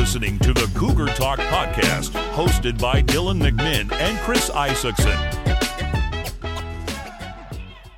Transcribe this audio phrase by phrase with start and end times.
[0.00, 5.14] listening to the Cougar Talk podcast, hosted by Dylan McMinn and Chris Isaacson.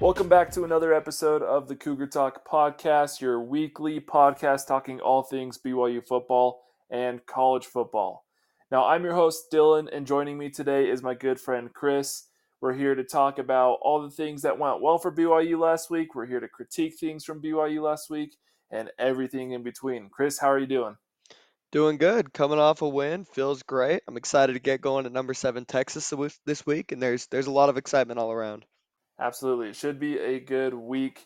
[0.01, 5.23] Welcome back to another episode of the Cougar Talk podcast, your weekly podcast talking all
[5.23, 8.25] things BYU football and college football.
[8.73, 12.25] Now, I'm your host, Dylan, and joining me today is my good friend, Chris.
[12.61, 16.17] We're here to talk about all the things that went well for BYU last week.
[16.17, 18.35] We're here to critique things from BYU last week
[18.73, 20.09] and everything in between.
[20.09, 20.97] Chris, how are you doing?
[21.73, 22.35] Doing good.
[22.35, 24.03] Coming off a win, feels great.
[24.07, 26.13] I'm excited to get going at number seven Texas
[26.45, 28.67] this week, and there's there's a lot of excitement all around.
[29.19, 31.25] Absolutely, it should be a good week.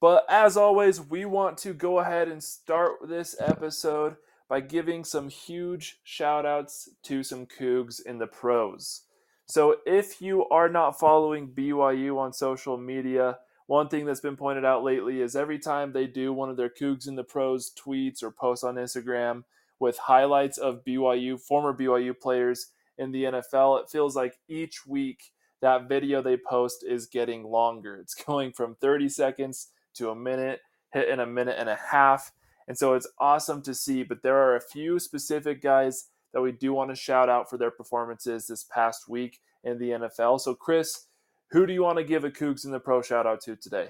[0.00, 4.14] But as always, we want to go ahead and start this episode
[4.48, 9.02] by giving some huge shout outs to some Cougs in the pros.
[9.46, 14.64] So if you are not following BYU on social media, one thing that's been pointed
[14.64, 18.22] out lately is every time they do one of their Cougs in the pros tweets
[18.22, 19.42] or posts on Instagram,
[19.80, 23.82] with highlights of BYU, former BYU players in the NFL.
[23.82, 27.96] It feels like each week that video they post is getting longer.
[27.96, 30.60] It's going from 30 seconds to a minute,
[30.92, 32.30] hit in a minute and a half.
[32.68, 34.02] And so it's awesome to see.
[34.04, 37.56] But there are a few specific guys that we do want to shout out for
[37.56, 40.40] their performances this past week in the NFL.
[40.40, 41.06] So, Chris,
[41.50, 43.88] who do you want to give a Cougs in the Pro shout out to today?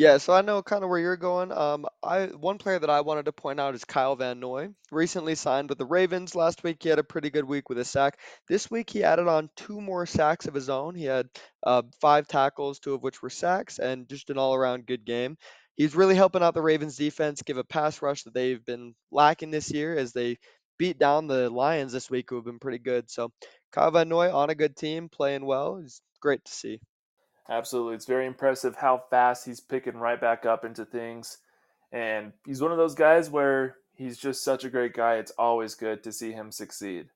[0.00, 1.52] Yeah, so I know kind of where you're going.
[1.52, 4.70] Um, I one player that I wanted to point out is Kyle Van Noy.
[4.90, 6.34] Recently signed with the Ravens.
[6.34, 8.18] Last week he had a pretty good week with a sack.
[8.48, 10.94] This week he added on two more sacks of his own.
[10.94, 11.28] He had
[11.62, 15.36] uh, five tackles, two of which were sacks, and just an all-around good game.
[15.76, 19.50] He's really helping out the Ravens defense, give a pass rush that they've been lacking
[19.50, 20.38] this year as they
[20.78, 23.10] beat down the Lions this week, who have been pretty good.
[23.10, 23.32] So
[23.70, 25.76] Kyle Van Noy on a good team, playing well.
[25.84, 26.80] It's great to see.
[27.50, 27.96] Absolutely.
[27.96, 31.38] It's very impressive how fast he's picking right back up into things.
[31.92, 35.16] And he's one of those guys where he's just such a great guy.
[35.16, 37.08] It's always good to see him succeed.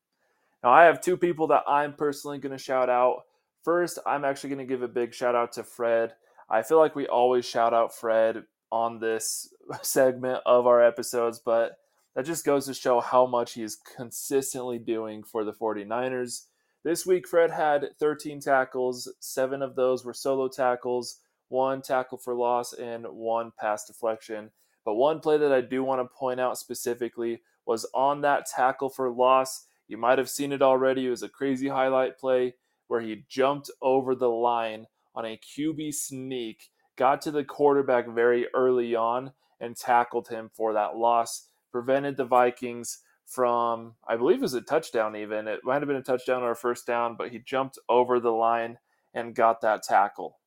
[0.65, 3.23] Now, I have two people that I'm personally going to shout out.
[3.63, 6.15] First, I'm actually going to give a big shout out to Fred.
[6.51, 8.43] I feel like we always shout out Fred
[8.73, 9.49] on this
[9.83, 11.79] segment of our episodes, but
[12.17, 16.47] that just goes to show how much he is consistently doing for the 49ers.
[16.85, 19.11] This week, Fred had 13 tackles.
[19.19, 24.51] Seven of those were solo tackles, one tackle for loss, and one pass deflection.
[24.85, 28.91] But one play that I do want to point out specifically was on that tackle
[28.91, 29.65] for loss.
[29.89, 31.07] You might have seen it already.
[31.07, 32.57] It was a crazy highlight play
[32.89, 38.47] where he jumped over the line on a QB sneak, got to the quarterback very
[38.53, 41.49] early on, and tackled him for that loss.
[41.73, 45.49] Prevented the Vikings from I believe it was a touchdown even.
[45.49, 48.31] It might have been a touchdown or a first down, but he jumped over the
[48.31, 48.79] line
[49.15, 50.39] and got that tackle.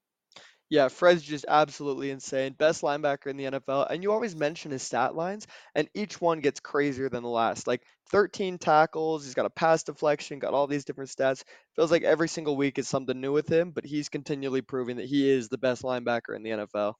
[0.69, 2.53] Yeah, Fred's just absolutely insane.
[2.57, 3.89] Best linebacker in the NFL.
[3.89, 7.67] And you always mention his stat lines, and each one gets crazier than the last.
[7.67, 11.43] Like 13 tackles, he's got a pass deflection, got all these different stats.
[11.77, 15.05] Feels like every single week is something new with him, but he's continually proving that
[15.05, 16.95] he is the best linebacker in the NFL.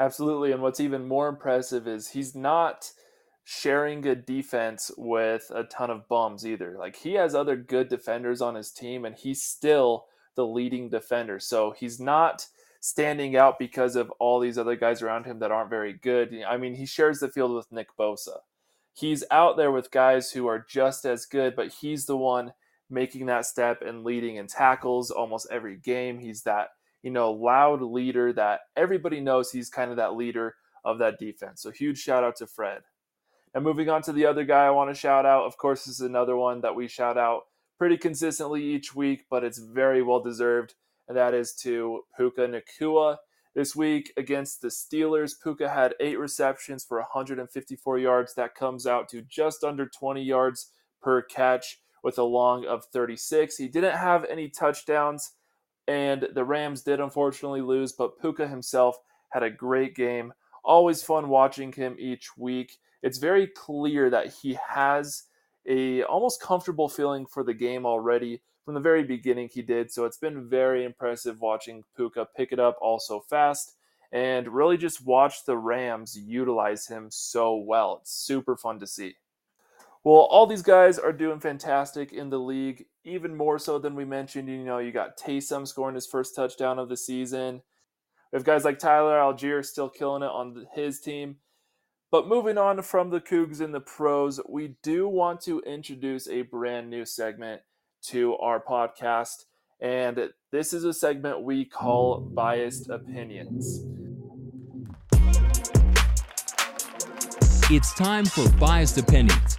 [0.00, 0.50] Absolutely.
[0.50, 2.90] And what's even more impressive is he's not
[3.50, 6.76] sharing a defense with a ton of bums either.
[6.78, 10.04] Like he has other good defenders on his team and he's still
[10.34, 11.40] the leading defender.
[11.40, 12.46] So he's not
[12.80, 16.38] standing out because of all these other guys around him that aren't very good.
[16.46, 18.40] I mean, he shares the field with Nick Bosa.
[18.92, 22.52] He's out there with guys who are just as good, but he's the one
[22.90, 26.18] making that step and leading in tackles almost every game.
[26.18, 26.72] He's that,
[27.02, 31.62] you know, loud leader that everybody knows he's kind of that leader of that defense.
[31.62, 32.82] So huge shout out to Fred.
[33.54, 35.94] And moving on to the other guy I want to shout out, of course, this
[35.94, 37.44] is another one that we shout out
[37.78, 40.74] pretty consistently each week, but it's very well deserved,
[41.06, 43.16] and that is to Puka Nacua.
[43.54, 48.34] This week against the Steelers, Puka had eight receptions for 154 yards.
[48.34, 50.70] That comes out to just under 20 yards
[51.00, 53.56] per catch with a long of 36.
[53.56, 55.32] He didn't have any touchdowns,
[55.86, 58.98] and the Rams did unfortunately lose, but Puka himself
[59.30, 60.34] had a great game.
[60.64, 65.24] Always fun watching him each week it's very clear that he has
[65.66, 70.04] a almost comfortable feeling for the game already from the very beginning he did so
[70.04, 73.76] it's been very impressive watching puka pick it up all so fast
[74.12, 77.98] and really just watch the rams utilize him so well.
[78.00, 79.16] It's super fun to see.
[80.04, 84.04] Well all these guys are doing fantastic in the league even more so than we
[84.04, 84.48] mentioned.
[84.48, 87.62] You know you got taysom scoring his first touchdown of the season.
[88.32, 91.36] We have guys like tyler Allgeier still killing it on his team
[92.10, 96.40] but moving on from the Cougs and the pros, we do want to introduce a
[96.40, 97.60] brand new segment
[98.04, 99.44] to our podcast.
[99.78, 103.84] And this is a segment we call Biased Opinions.
[107.70, 109.58] It's time for Biased Opinions.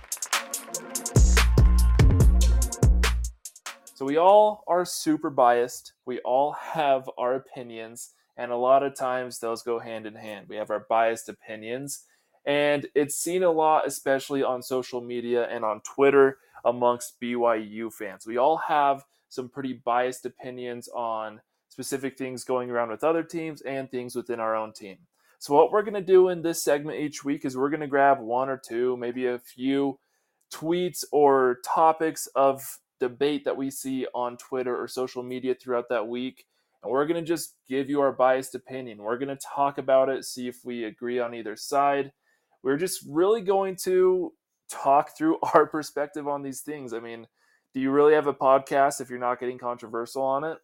[3.93, 5.93] So, we all are super biased.
[6.07, 8.15] We all have our opinions.
[8.37, 10.47] And a lot of times those go hand in hand.
[10.49, 12.05] We have our biased opinions
[12.49, 18.25] and it's seen a lot, especially on social media and on Twitter amongst BYU fans.
[18.25, 23.61] We all have some pretty biased opinions on specific things going around with other teams
[23.61, 24.97] and things within our own team.
[25.37, 27.87] So, what we're going to do in this segment each week is we're going to
[27.87, 29.99] grab one or two, maybe a few
[30.51, 36.07] tweets or topics of debate that we see on Twitter or social media throughout that
[36.07, 36.45] week.
[36.81, 39.03] And we're going to just give you our biased opinion.
[39.03, 42.11] We're going to talk about it, see if we agree on either side.
[42.63, 44.33] We're just really going to
[44.69, 46.93] talk through our perspective on these things.
[46.93, 47.27] I mean,
[47.73, 50.57] do you really have a podcast if you're not getting controversial on it?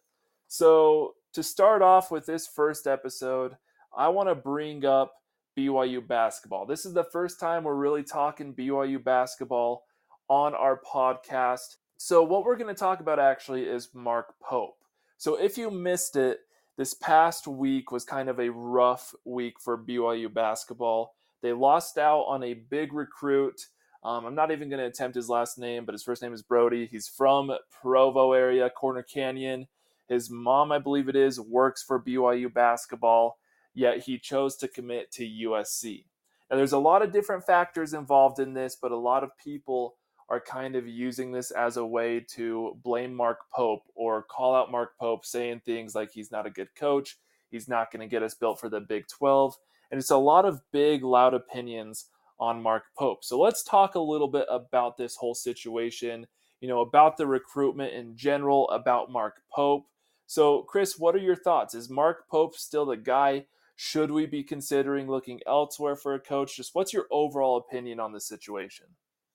[0.48, 3.56] So, to start off with this first episode,
[3.96, 5.12] I want to bring up
[5.56, 6.66] BYU basketball.
[6.66, 9.84] This is the first time we're really talking BYU basketball
[10.28, 11.76] on our podcast.
[11.96, 14.76] So, what we're going to talk about actually is Mark Pope.
[15.16, 16.40] So, if you missed it,
[16.76, 21.15] this past week was kind of a rough week for BYU basketball.
[21.42, 23.60] They lost out on a big recruit.
[24.02, 26.42] Um, I'm not even going to attempt his last name, but his first name is
[26.42, 26.86] Brody.
[26.86, 29.66] He's from Provo area, Corner Canyon.
[30.08, 33.38] His mom, I believe it is, works for BYU basketball,
[33.74, 36.04] yet he chose to commit to USC.
[36.50, 39.96] Now, there's a lot of different factors involved in this, but a lot of people
[40.28, 44.70] are kind of using this as a way to blame Mark Pope or call out
[44.70, 47.18] Mark Pope, saying things like he's not a good coach,
[47.50, 49.56] he's not going to get us built for the Big 12.
[49.90, 52.06] And it's a lot of big, loud opinions
[52.38, 53.24] on Mark Pope.
[53.24, 56.26] So let's talk a little bit about this whole situation,
[56.60, 59.86] you know, about the recruitment in general, about Mark Pope.
[60.26, 61.74] So, Chris, what are your thoughts?
[61.74, 63.46] Is Mark Pope still the guy?
[63.76, 66.56] Should we be considering looking elsewhere for a coach?
[66.56, 68.86] Just what's your overall opinion on the situation?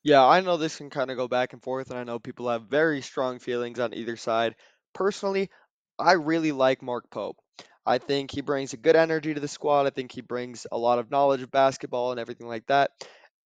[0.03, 2.49] Yeah, I know this can kind of go back and forth, and I know people
[2.49, 4.55] have very strong feelings on either side.
[4.93, 5.49] Personally,
[5.99, 7.37] I really like Mark Pope.
[7.85, 9.87] I think he brings a good energy to the squad.
[9.87, 12.91] I think he brings a lot of knowledge of basketball and everything like that.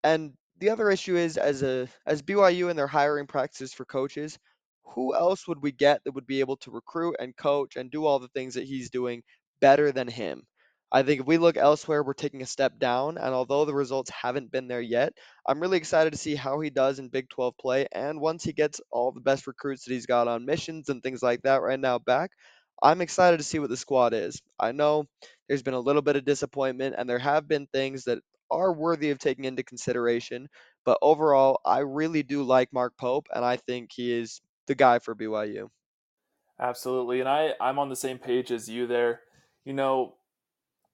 [0.04, 4.38] And the other issue is as a as BYU and their hiring practices for coaches,
[4.84, 8.06] who else would we get that would be able to recruit and coach and do
[8.06, 9.24] all the things that he's doing
[9.62, 10.44] better than him?
[10.92, 13.18] I think if we look elsewhere, we're taking a step down.
[13.18, 15.14] And although the results haven't been there yet,
[15.46, 17.88] I'm really excited to see how he does in Big 12 play.
[17.92, 21.22] And once he gets all the best recruits that he's got on missions and things
[21.22, 22.32] like that right now back,
[22.82, 24.42] I'm excited to see what the squad is.
[24.60, 25.06] I know
[25.48, 28.20] there's been a little bit of disappointment, and there have been things that
[28.52, 30.50] are worthy of taking into consideration.
[30.86, 35.00] But overall, I really do like Mark Pope, and I think he is the guy
[35.00, 35.70] for BYU.
[36.60, 37.20] Absolutely.
[37.20, 39.22] And I, I'm on the same page as you there.
[39.66, 40.16] You know,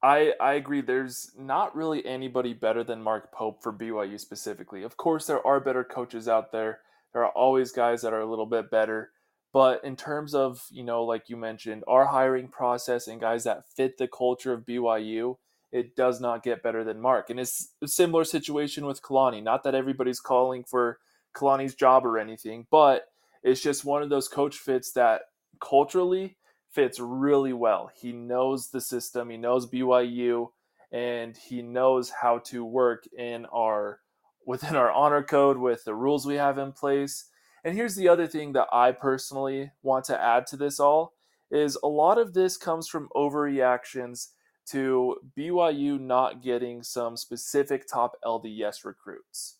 [0.03, 0.81] I I agree.
[0.81, 4.83] There's not really anybody better than Mark Pope for BYU specifically.
[4.83, 6.79] Of course, there are better coaches out there.
[7.13, 9.11] There are always guys that are a little bit better.
[9.53, 13.69] But in terms of you know, like you mentioned, our hiring process and guys that
[13.75, 15.37] fit the culture of BYU,
[15.71, 17.29] it does not get better than Mark.
[17.29, 19.41] And it's a similar situation with Kalani.
[19.43, 20.99] Not that everybody's calling for
[21.35, 23.05] Kalani's job or anything, but
[23.43, 25.23] it's just one of those coach fits that
[25.59, 26.37] culturally
[26.69, 27.91] fits really well.
[27.99, 30.49] He knows the system, he knows BYU,
[30.91, 33.99] and he knows how to work in our
[34.45, 37.25] within our honor code with the rules we have in place.
[37.63, 41.13] And here's the other thing that I personally want to add to this all
[41.51, 44.29] is a lot of this comes from overreactions
[44.67, 49.57] to BYU not getting some specific top LDS recruits.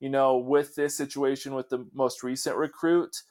[0.00, 3.22] You know, with this situation with the most recent recruit,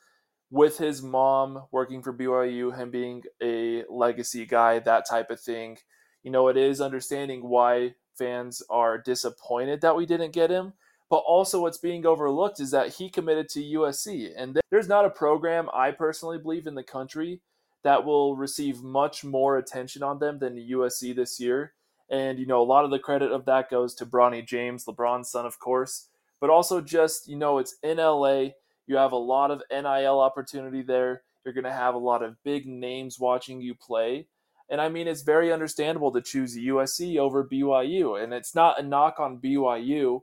[0.49, 5.77] with his mom working for BYU, him being a legacy guy, that type of thing.
[6.21, 10.73] You know, it is understanding why fans are disappointed that we didn't get him.
[11.13, 14.31] But also, what's being overlooked is that he committed to USC.
[14.35, 17.39] And there's not a program, I personally believe, in the country
[17.83, 21.73] that will receive much more attention on them than USC this year.
[22.09, 25.29] And, you know, a lot of the credit of that goes to Bronny James, LeBron's
[25.29, 26.07] son, of course,
[26.41, 28.53] but also just, you know, it's in LA
[28.87, 31.21] you have a lot of NIL opportunity there.
[31.45, 34.25] You're going to have a lot of big names watching you play.
[34.67, 38.19] And I mean, it's very understandable to choose USC over BYU.
[38.19, 40.21] And it's not a knock on BYU,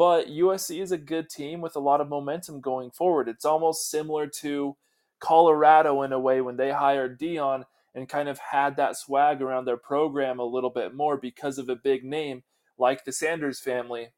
[0.00, 3.28] but USC is a good team with a lot of momentum going forward.
[3.28, 4.78] It's almost similar to
[5.18, 7.64] Colorado in a way when they hired Deion
[7.94, 11.68] and kind of had that swag around their program a little bit more because of
[11.68, 12.44] a big name
[12.78, 14.14] like the Sanders family.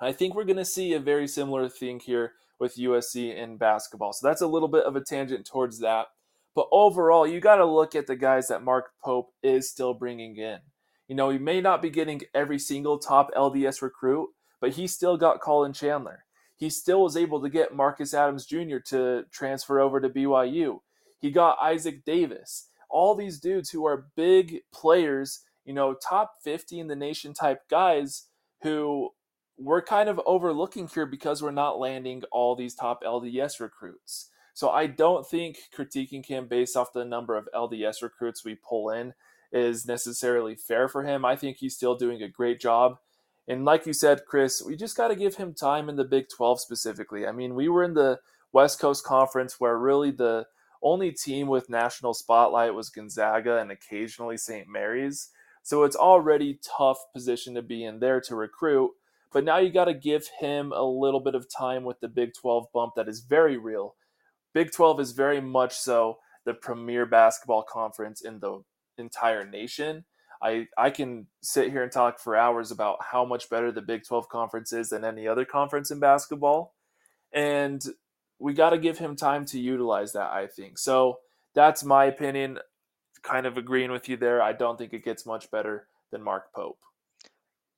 [0.00, 4.12] I think we're going to see a very similar thing here with USC in basketball.
[4.12, 6.06] So that's a little bit of a tangent towards that.
[6.54, 10.36] But overall, you got to look at the guys that Mark Pope is still bringing
[10.36, 10.60] in.
[11.08, 14.28] You know, he may not be getting every single top LDS recruit,
[14.62, 16.24] but he still got Collin Chandler.
[16.56, 18.78] he still was able to get Marcus Adams Jr.
[18.86, 20.78] to transfer over to BYU.
[21.20, 22.68] He got Isaac Davis.
[22.88, 27.68] All these dudes who are big players, you know, top 50 in the nation type
[27.68, 28.28] guys
[28.62, 29.10] who
[29.58, 34.28] we're kind of overlooking here because we're not landing all these top LDS recruits.
[34.54, 38.90] So I don't think critiquing him based off the number of LDS recruits we pull
[38.90, 39.14] in
[39.50, 41.24] is necessarily fair for him.
[41.24, 42.98] I think he's still doing a great job.
[43.48, 46.26] And like you said, Chris, we just got to give him time in the Big
[46.28, 47.26] 12 specifically.
[47.26, 48.20] I mean, we were in the
[48.52, 50.46] West Coast Conference where really the
[50.82, 54.68] only team with national spotlight was Gonzaga and occasionally St.
[54.68, 55.30] Mary's.
[55.62, 58.90] So it's already tough position to be in there to recruit.
[59.32, 62.32] But now you got to give him a little bit of time with the Big
[62.34, 63.94] 12 bump that is very real.
[64.52, 68.62] Big 12 is very much so the premier basketball conference in the
[68.98, 70.04] entire nation.
[70.42, 74.04] I, I can sit here and talk for hours about how much better the Big
[74.04, 76.74] 12 conference is than any other conference in basketball.
[77.32, 77.82] And
[78.38, 80.78] we got to give him time to utilize that, I think.
[80.78, 81.20] So
[81.54, 82.58] that's my opinion.
[83.22, 84.42] Kind of agreeing with you there.
[84.42, 86.78] I don't think it gets much better than Mark Pope.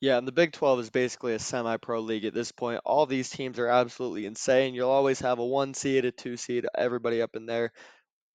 [0.00, 2.80] Yeah, and the Big 12 is basically a semi pro league at this point.
[2.84, 4.74] All these teams are absolutely insane.
[4.74, 7.72] You'll always have a one seed, a two seed, everybody up in there.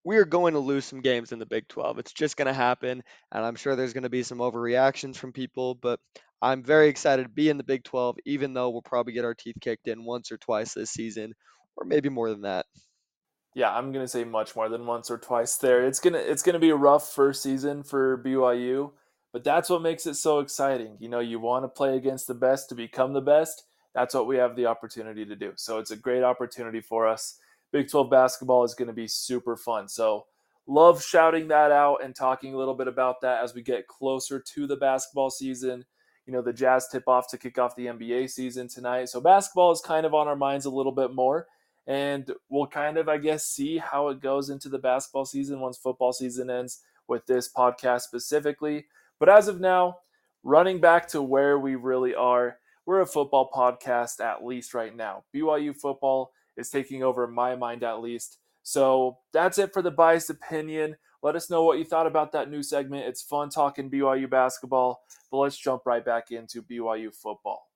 [0.03, 1.99] We are going to lose some games in the Big 12.
[1.99, 3.03] It's just going to happen.
[3.31, 5.99] And I'm sure there's going to be some overreactions from people, but
[6.41, 9.35] I'm very excited to be in the Big 12, even though we'll probably get our
[9.35, 11.33] teeth kicked in once or twice this season,
[11.75, 12.65] or maybe more than that.
[13.55, 15.85] Yeah, I'm gonna say much more than once or twice there.
[15.85, 18.91] It's gonna it's gonna be a rough first season for BYU.
[19.31, 20.97] But that's what makes it so exciting.
[20.99, 23.63] You know, you want to play against the best to become the best.
[23.93, 25.53] That's what we have the opportunity to do.
[25.55, 27.39] So it's a great opportunity for us.
[27.71, 29.87] Big 12 basketball is going to be super fun.
[29.87, 30.25] So
[30.67, 34.39] love shouting that out and talking a little bit about that as we get closer
[34.39, 35.85] to the basketball season.
[36.25, 39.09] You know, the Jazz tip off to kick off the NBA season tonight.
[39.09, 41.47] So basketball is kind of on our minds a little bit more.
[41.87, 45.77] And we'll kind of, I guess, see how it goes into the basketball season once
[45.77, 48.85] football season ends with this podcast specifically.
[49.17, 49.97] But as of now,
[50.43, 55.23] running back to where we really are, we're a football podcast at least right now.
[55.33, 58.37] BYU football is taking over my mind at least.
[58.63, 60.95] So that's it for the biased opinion.
[61.21, 63.07] Let us know what you thought about that new segment.
[63.07, 65.01] It's fun talking BYU basketball,
[65.31, 67.67] but let's jump right back into BYU football.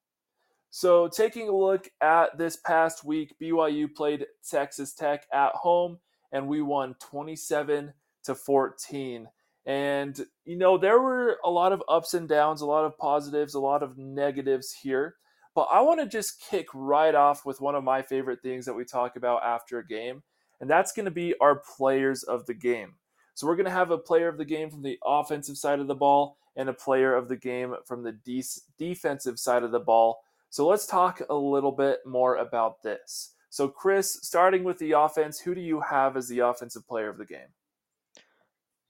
[0.69, 5.99] So, taking a look at this past week, BYU played Texas Tech at home
[6.31, 9.27] and we won 27 to 14.
[9.65, 13.53] And, you know, there were a lot of ups and downs, a lot of positives,
[13.53, 15.15] a lot of negatives here.
[15.55, 18.73] But I want to just kick right off with one of my favorite things that
[18.73, 20.23] we talk about after a game,
[20.59, 22.95] and that's going to be our players of the game.
[23.35, 25.87] So we're going to have a player of the game from the offensive side of
[25.87, 28.43] the ball and a player of the game from the de-
[28.77, 30.21] defensive side of the ball.
[30.49, 33.31] So let's talk a little bit more about this.
[33.49, 37.17] So, Chris, starting with the offense, who do you have as the offensive player of
[37.17, 37.53] the game?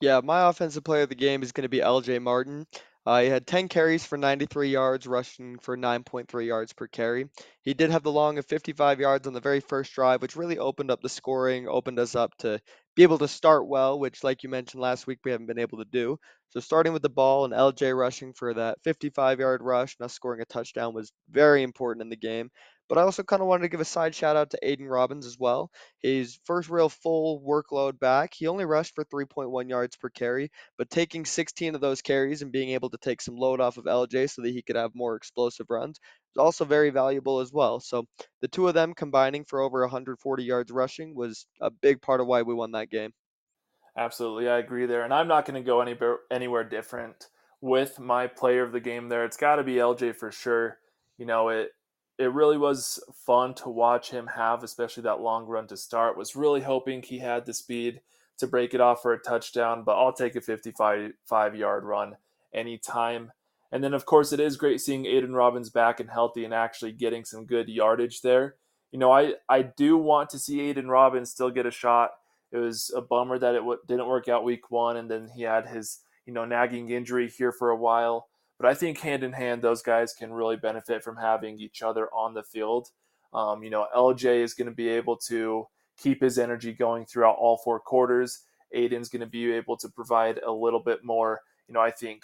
[0.00, 2.66] Yeah, my offensive player of the game is going to be LJ Martin.
[3.06, 7.28] Uh, he had 10 carries for 93 yards, rushing for 9.3 yards per carry.
[7.62, 10.58] He did have the long of 55 yards on the very first drive, which really
[10.58, 12.60] opened up the scoring, opened us up to
[12.96, 15.78] be able to start well, which, like you mentioned last week, we haven't been able
[15.78, 16.18] to do.
[16.50, 20.40] So, starting with the ball and LJ rushing for that 55 yard rush us scoring
[20.40, 22.50] a touchdown was very important in the game.
[22.88, 25.26] But I also kind of wanted to give a side shout out to Aidan Robbins
[25.26, 25.70] as well.
[26.00, 30.90] His first real full workload back, he only rushed for 3.1 yards per carry, but
[30.90, 34.28] taking 16 of those carries and being able to take some load off of LJ
[34.28, 35.98] so that he could have more explosive runs
[36.34, 37.80] was also very valuable as well.
[37.80, 38.06] So
[38.40, 42.26] the two of them combining for over 140 yards rushing was a big part of
[42.26, 43.12] why we won that game.
[43.96, 45.96] Absolutely, I agree there, and I'm not going to go any
[46.30, 47.28] anywhere different
[47.60, 49.24] with my player of the game there.
[49.24, 50.78] It's got to be LJ for sure.
[51.16, 51.70] You know, it
[52.18, 56.16] it really was fun to watch him have, especially that long run to start.
[56.16, 58.00] Was really hoping he had the speed
[58.38, 61.12] to break it off for a touchdown, but I'll take a 55
[61.54, 62.16] yard run
[62.52, 63.32] anytime.
[63.72, 66.92] And then, of course, it is great seeing Aidan Robbins back and healthy and actually
[66.92, 68.54] getting some good yardage there.
[68.92, 72.12] You know, I, I do want to see Aidan Robbins still get a shot.
[72.52, 75.42] It was a bummer that it w- didn't work out week one, and then he
[75.42, 78.28] had his, you know, nagging injury here for a while.
[78.58, 82.08] But I think hand in hand, those guys can really benefit from having each other
[82.14, 82.88] on the field.
[83.32, 87.36] Um, you know, LJ is going to be able to keep his energy going throughout
[87.36, 88.42] all four quarters.
[88.72, 92.22] Aidan's going to be able to provide a little bit more, you know, I think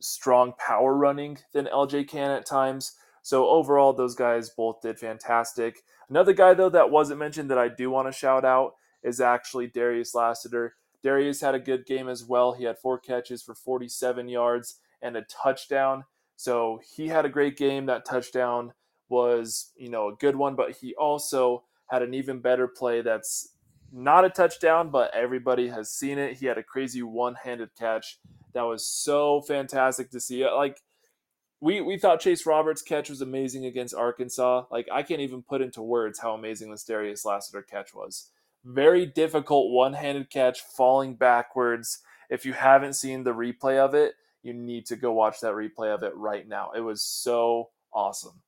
[0.00, 2.92] strong power running than LJ can at times.
[3.22, 5.78] So overall, those guys both did fantastic.
[6.08, 9.66] Another guy though that wasn't mentioned that I do want to shout out is actually
[9.68, 10.76] Darius Lassiter.
[11.02, 12.52] Darius had a good game as well.
[12.52, 16.04] He had four catches for 47 yards and a touchdown.
[16.36, 17.86] So he had a great game.
[17.86, 18.72] That touchdown
[19.08, 23.50] was, you know, a good one, but he also had an even better play that's
[23.92, 26.38] not a touchdown, but everybody has seen it.
[26.38, 28.18] He had a crazy one-handed catch
[28.52, 30.44] that was so fantastic to see.
[30.44, 30.80] Like
[31.60, 34.64] we we thought Chase Roberts' catch was amazing against Arkansas.
[34.70, 38.30] Like I can't even put into words how amazing this Darius Lassiter catch was.
[38.64, 42.00] Very difficult one-handed catch, falling backwards.
[42.28, 44.14] If you haven't seen the replay of it,
[44.46, 46.70] you need to go watch that replay of it right now.
[46.76, 48.40] It was so awesome.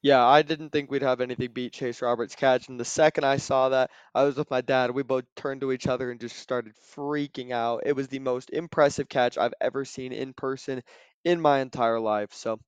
[0.00, 2.68] Yeah, I didn't think we'd have anything beat Chase Roberts' catch.
[2.68, 4.92] And the second I saw that, I was with my dad.
[4.92, 7.82] We both turned to each other and just started freaking out.
[7.84, 10.82] It was the most impressive catch I've ever seen in person
[11.24, 12.32] in my entire life.
[12.32, 12.60] So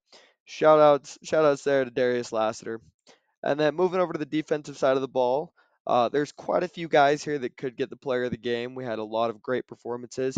[0.43, 2.81] shout outs, shout outs there to Darius Lassiter.
[3.41, 5.53] And then moving over to the defensive side of the ball,
[5.87, 8.75] uh, there's quite a few guys here that could get the player of the game.
[8.75, 10.37] We had a lot of great performances.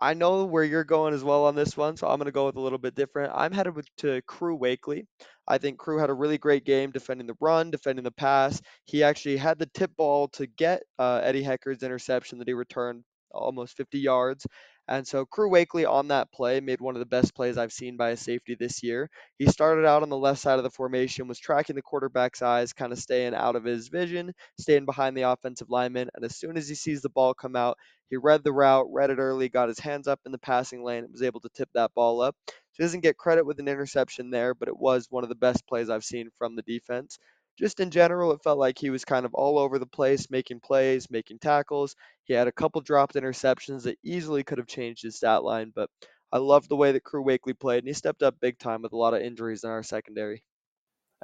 [0.00, 2.46] I know where you're going as well on this one, so I'm going to go
[2.46, 3.32] with a little bit different.
[3.34, 5.06] I'm headed with, to Crew Wakley.
[5.46, 8.60] I think Crew had a really great game defending the run, defending the pass.
[8.86, 13.04] He actually had the tip ball to get uh, Eddie Heckard's interception that he returned
[13.32, 14.46] almost 50 yards.
[14.90, 17.96] And so Crew Wakley on that play made one of the best plays I've seen
[17.96, 19.08] by a safety this year.
[19.38, 22.74] He started out on the left side of the formation, was tracking the quarterback's eyes,
[22.74, 26.10] kind of staying out of his vision, staying behind the offensive lineman.
[26.14, 27.78] And as soon as he sees the ball come out,
[28.10, 31.04] he read the route, read it early, got his hands up in the passing lane,
[31.04, 32.36] and was able to tip that ball up.
[32.48, 35.36] So he doesn't get credit with an interception there, but it was one of the
[35.36, 37.18] best plays I've seen from the defense
[37.60, 40.60] just in general, it felt like he was kind of all over the place, making
[40.60, 41.94] plays, making tackles.
[42.24, 45.90] He had a couple dropped interceptions that easily could have changed his stat line, but
[46.32, 48.94] I loved the way that Crew Wakley played, and he stepped up big time with
[48.94, 50.42] a lot of injuries in our secondary.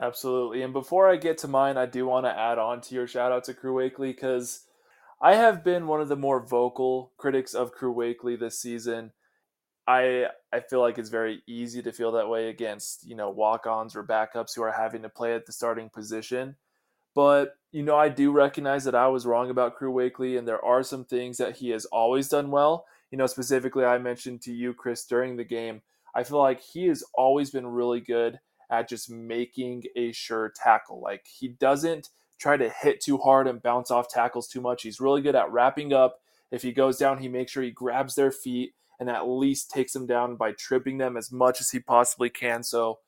[0.01, 0.61] Absolutely.
[0.61, 3.33] And before I get to mine, I do want to add on to your shout
[3.33, 4.67] out to Crew Wakley because
[5.23, 9.13] I have been one of the more vocal critics of Crew Wakley this season.
[9.87, 13.95] I I feel like it's very easy to feel that way against you know walk-ons
[13.95, 16.57] or backups who are having to play at the starting position.
[17.15, 20.65] But you know I do recognize that I was wrong about Crew Wakley, and there
[20.65, 22.87] are some things that he has always done well.
[23.11, 25.83] You know specifically I mentioned to you Chris during the game.
[26.15, 31.01] I feel like he has always been really good at just making a sure tackle.
[31.01, 34.83] Like he doesn't try to hit too hard and bounce off tackles too much.
[34.83, 36.21] He's really good at wrapping up.
[36.51, 39.93] If he goes down, he makes sure he grabs their feet and at least takes
[39.93, 42.63] them down by tripping them as much as he possibly can.
[42.63, 43.01] So,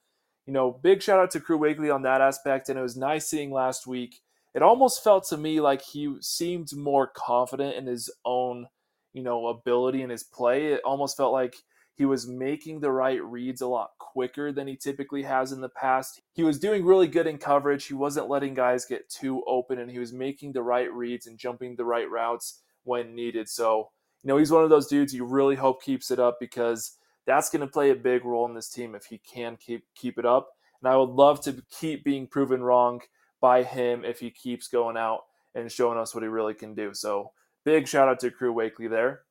[0.46, 2.68] you know, big shout out to Crew Wakley on that aspect.
[2.68, 4.20] And it was nice seeing last week.
[4.54, 8.66] It almost felt to me like he seemed more confident in his own,
[9.12, 10.72] you know, ability in his play.
[10.72, 11.56] It almost felt like
[11.98, 15.68] he was making the right reads a lot quicker than he typically has in the
[15.68, 16.20] past.
[16.32, 17.86] He was doing really good in coverage.
[17.86, 21.36] He wasn't letting guys get too open and he was making the right reads and
[21.36, 23.48] jumping the right routes when needed.
[23.48, 23.90] So,
[24.22, 27.50] you know, he's one of those dudes you really hope keeps it up because that's
[27.50, 30.26] going to play a big role in this team if he can keep keep it
[30.26, 30.48] up.
[30.82, 33.00] And I would love to keep being proven wrong
[33.40, 35.20] by him if he keeps going out
[35.54, 36.94] and showing us what he really can do.
[36.94, 37.32] So
[37.64, 39.22] big shout out to Crew Wakley there.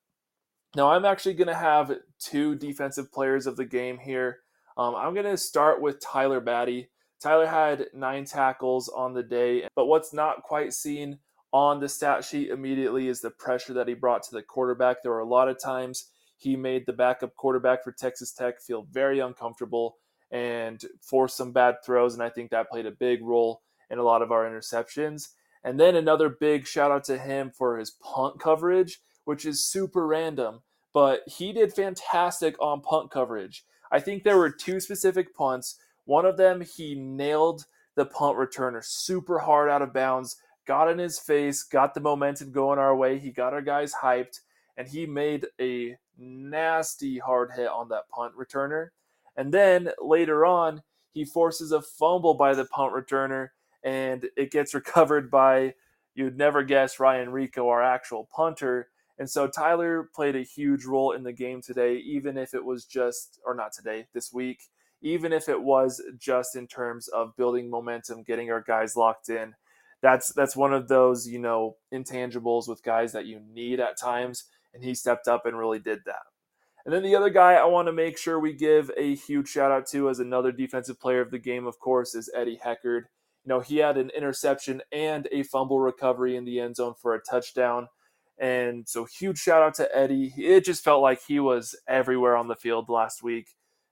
[0.75, 4.39] Now I'm actually going to have two defensive players of the game here.
[4.77, 6.89] Um, I'm going to start with Tyler Batty.
[7.19, 11.17] Tyler had nine tackles on the day, but what's not quite seen
[11.53, 15.01] on the stat sheet immediately is the pressure that he brought to the quarterback.
[15.01, 18.87] There were a lot of times he made the backup quarterback for Texas Tech feel
[18.91, 19.97] very uncomfortable
[20.31, 22.13] and forced some bad throws.
[22.13, 25.29] And I think that played a big role in a lot of our interceptions.
[25.63, 30.05] And then another big shout out to him for his punt coverage, which is super
[30.05, 30.61] random,
[30.93, 33.65] but he did fantastic on punt coverage.
[33.91, 35.79] I think there were two specific punts.
[36.05, 40.99] One of them, he nailed the punt returner super hard out of bounds got in
[40.99, 43.17] his face, got the momentum going our way.
[43.17, 44.41] He got our guys hyped,
[44.75, 48.89] and he made a nasty hard hit on that punt returner.
[49.37, 53.49] And then later on, he forces a fumble by the punt returner,
[53.83, 55.73] and it gets recovered by,
[56.13, 58.89] you'd never guess, Ryan Rehkow, our actual punter.
[59.19, 62.85] And so Tyler played a huge role in the game today, even if it was
[62.85, 64.61] just, or not today, this week,
[65.01, 69.55] even if it was just in terms of building momentum, getting our guys locked in
[70.01, 74.45] that's that's one of those you know intangibles with guys that you need at times
[74.73, 76.21] and he stepped up and really did that.
[76.85, 79.71] And then the other guy i want to make sure we give a huge shout
[79.71, 83.03] out to as another defensive player of the game of course is eddie heckard.
[83.43, 87.13] You know he had an interception and a fumble recovery in the end zone for
[87.13, 87.87] a touchdown.
[88.39, 90.31] And so huge shout out to eddie.
[90.37, 93.47] It just felt like he was everywhere on the field last week.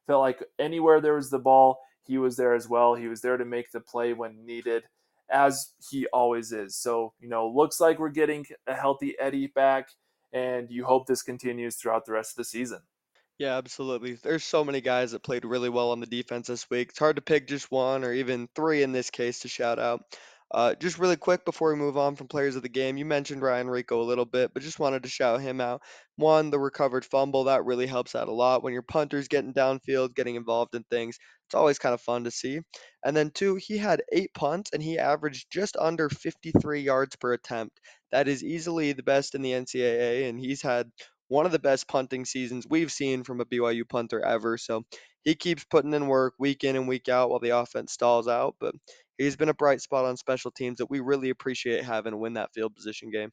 [0.05, 2.93] Felt like anywhere there was the ball he was there as well.
[2.93, 4.83] He was there to make the play when needed
[5.31, 6.75] as he always is.
[6.77, 9.89] So, you know, looks like we're getting a healthy Eddie back,
[10.33, 12.79] and you hope this continues throughout the rest of the season.
[13.37, 14.13] Yeah, absolutely.
[14.13, 16.89] There's so many guys that played really well on the defense this week.
[16.89, 20.03] It's hard to pick just one or even three in this case to shout out.
[20.55, 23.41] Uh, just really quick before we move on from players of the game, you mentioned
[23.41, 25.81] Ryan Rehkow a little bit, but just wanted to shout him out.
[26.15, 28.63] One, the recovered fumble, that really helps out a lot.
[28.63, 32.31] When your punter's getting downfield, getting involved in things, it's always kind of fun to
[32.31, 32.61] see.
[33.03, 37.33] And then two, he had eight punts and he averaged just under 53 yards per
[37.33, 37.81] attempt.
[38.13, 40.89] That is easily the best in the NCAA, and he's had
[41.27, 44.57] one of the best punting seasons we've seen from a BYU punter ever.
[44.57, 44.85] So
[45.23, 48.55] he keeps putting in work week in and week out while the offense stalls out.
[48.59, 48.75] But
[49.17, 52.53] he's been a bright spot on special teams that we really appreciate having win that
[52.53, 53.31] field position game.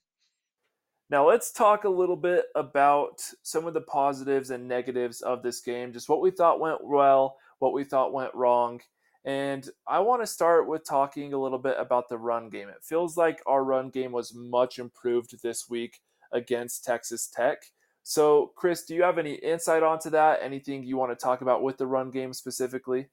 [1.10, 5.60] Now, let's talk a little bit about some of the positives and negatives of this
[5.60, 8.80] game, just what we thought went well, what we thought went wrong.
[9.24, 12.68] And I want to start with talking a little bit about the run game.
[12.68, 16.00] It feels like our run game was much improved this week
[16.32, 17.58] against Texas Tech.
[18.02, 20.40] So, Chris, do you have any insight onto that?
[20.42, 23.10] Anything you want to talk about with the run game specifically?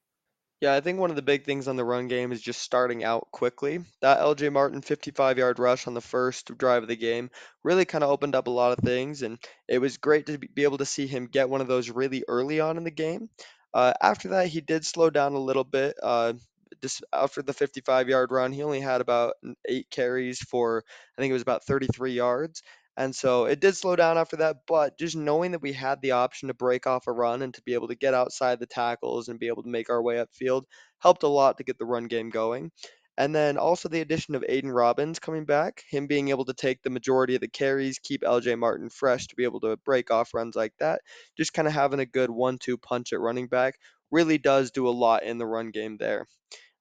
[0.62, 3.04] Yeah, I think one of the big things on the run game is just starting
[3.04, 3.80] out quickly.
[4.02, 7.30] That LJ Martin 55 yard rush on the first drive of the game
[7.64, 9.38] really kind of opened up a lot of things, and
[9.70, 12.60] it was great to be able to see him get one of those really early
[12.60, 13.30] on in the game.
[13.74, 15.96] Uh, after that, he did slow down a little bit.
[16.04, 16.34] Uh,
[16.82, 19.36] just after the 55 yard run, he only had about
[19.68, 20.84] eight carries for,
[21.18, 22.64] I think it was about 33 yards.
[23.00, 26.12] And so it did slow down after that, but just knowing that we had the
[26.12, 29.30] option to break off a run and to be able to get outside the tackles
[29.30, 30.66] and be able to make our way upfield
[31.00, 32.72] helped a lot to get the run game going.
[33.18, 36.84] And then also the addition of Aidan Robbins coming back, him being able to take
[36.84, 40.34] the majority of the carries, keep LJ Martin fresh to be able to break off
[40.34, 41.02] runs like that.
[41.38, 43.80] Just kind of having a good one two punch at running back
[44.12, 46.28] really does do a lot in the run game there.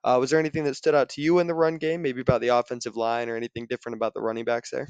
[0.04, 2.40] Uh, was there anything that stood out to you in the run game, maybe about
[2.40, 4.88] the offensive line or anything different about the running backs there?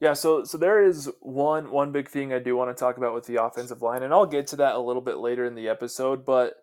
[0.00, 3.14] Yeah, so so there is one one big thing I do want to talk about
[3.14, 5.68] with the offensive line, and I'll get to that a little bit later in the
[5.68, 6.24] episode.
[6.24, 6.54] But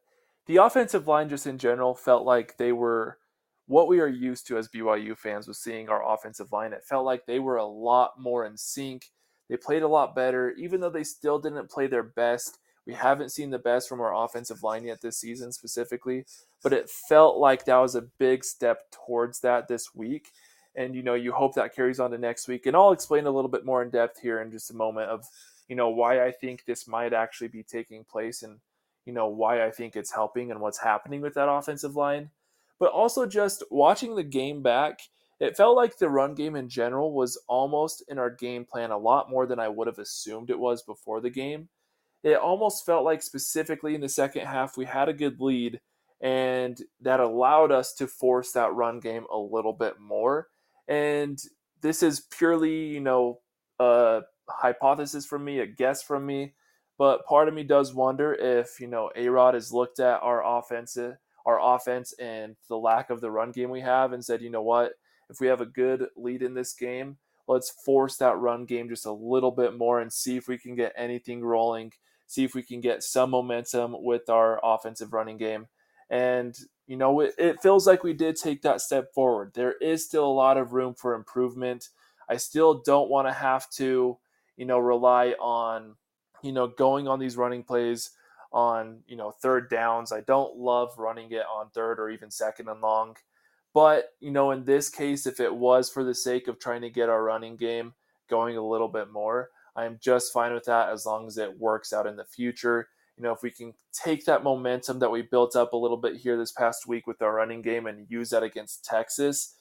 [0.47, 3.19] the offensive line, just in general, felt like they were
[3.67, 6.73] what we are used to as BYU fans with seeing our offensive line.
[6.73, 9.12] It felt like they were a lot more in sync.
[9.50, 12.58] They played a lot better, even though they still didn't play their best.
[12.88, 16.26] We haven't seen the best from our offensive line yet this season specifically,
[16.63, 20.32] but it felt like that was a big step towards that this week
[20.78, 23.32] and you know you hope that carries on to next week and i'll explain a
[23.32, 25.26] little bit more in depth here in just a moment of
[25.68, 28.60] you know why i think this might actually be taking place and
[29.06, 32.30] you know why i think it's helping and what's happening with that offensive line.
[32.80, 35.00] But also just watching the game back
[35.40, 38.98] it felt like the run game in general was almost in our game plan a
[38.98, 41.70] lot more than i would have assumed it was before the game.
[42.24, 45.80] It almost felt like specifically in the second half we had a good lead
[46.20, 50.48] and that allowed us to force that run game a little bit more
[50.88, 51.39] and
[51.82, 53.39] this is purely, you know,
[53.80, 56.54] a hypothesis from me, a guess from me.
[56.97, 60.43] But part of me does wonder if, you know, A Rod has looked at our
[60.58, 64.50] offensive our offense and the lack of the run game we have and said, you
[64.50, 64.91] know what,
[65.30, 69.06] if we have a good lead in this game, let's force that run game just
[69.06, 71.93] a little bit more and see if we can get anything rolling,
[72.28, 75.67] see if we can get some momentum with our offensive running game.
[76.10, 76.54] And
[76.88, 79.52] you know, it, it feels like we did take that step forward.
[79.54, 81.89] There is still a lot of room for improvement.
[82.30, 84.17] I still don't want to have to,
[84.56, 85.95] you know, rely on,
[86.41, 88.12] you know, going on these running plays
[88.54, 90.13] on, you know, third downs.
[90.13, 93.17] I don't love running it on third or even second and long.
[93.73, 96.89] But, you know, in this case, if it was for the sake of trying to
[96.89, 97.93] get our running game
[98.30, 101.91] going a little bit more, I'm just fine with that as long as it works
[101.93, 102.88] out in the future
[103.18, 106.18] you know, if we can take that momentum that we built up a little bit
[106.18, 109.56] here this past week with our running game and use that against Texas,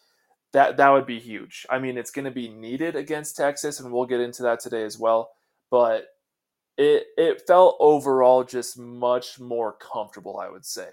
[0.52, 1.66] that that would be huge.
[1.70, 4.84] I mean, it's going to be needed against Texas, and we'll get into that today
[4.84, 5.30] as well.
[5.70, 6.08] But
[6.76, 10.38] it it felt overall just much more comfortable.
[10.38, 10.88] I would say.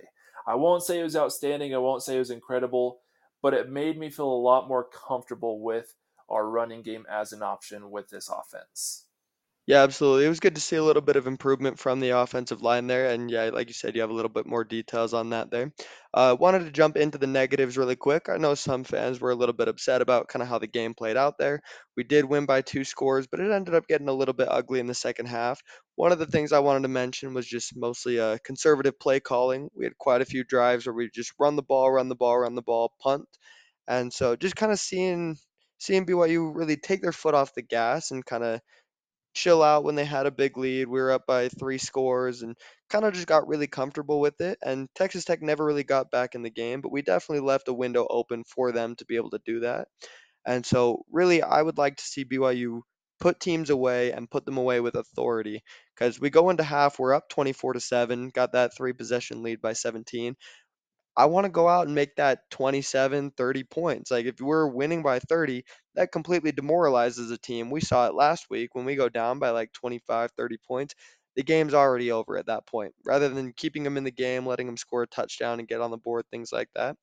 [0.47, 1.73] I won't say it was outstanding.
[1.73, 2.99] I won't say it was incredible,
[3.41, 5.95] but it made me feel a lot more comfortable with
[6.29, 9.05] our running game as an option with this offense.
[9.65, 10.25] Yeah, absolutely.
[10.25, 13.09] It was good to see a little bit of improvement from the offensive line there.
[13.11, 15.71] And yeah, like you said, you have a little bit more details on that there.
[16.13, 18.27] Uh, wanted to jump into the negatives really quick.
[18.27, 20.93] I know some fans were a little bit upset about kind of how the game
[20.93, 21.61] played out there.
[21.95, 24.81] We did win by two scores, but it ended up getting a little bit ugly
[24.81, 25.61] in the second half.
[25.95, 29.69] One of the things I wanted to mention was just mostly uh, conservative play calling.
[29.73, 32.39] We had quite a few drives where we just run the ball, run the ball,
[32.39, 33.27] run the ball, punt.
[33.87, 35.37] And so just kind of seeing
[35.77, 38.61] seeing BYU really take their foot off the gas and kind of
[39.33, 40.87] chill out when they had a big lead.
[40.87, 42.55] We were up by three scores and
[42.89, 44.57] kind of just got really comfortable with it.
[44.63, 47.73] And Texas Tech never really got back in the game, but we definitely left a
[47.73, 49.87] window open for them to be able to do that.
[50.45, 52.81] And so, really, I would like to see BYU
[53.19, 55.63] put teams away and put them away with authority
[55.95, 59.61] because we go into half, we're up 24 to 7, got that three possession lead
[59.61, 60.35] by 17.
[61.15, 64.11] I want to go out and make that 27, 30 points.
[64.11, 65.63] Like if we're winning by 30,
[65.95, 67.69] that completely demoralizes a team.
[67.69, 70.95] We saw it last week when we go down by like 25, 30 points.
[71.35, 72.93] The game's already over at that point.
[73.05, 75.91] Rather than keeping them in the game, letting them score a touchdown and get on
[75.91, 76.95] the board, things like that.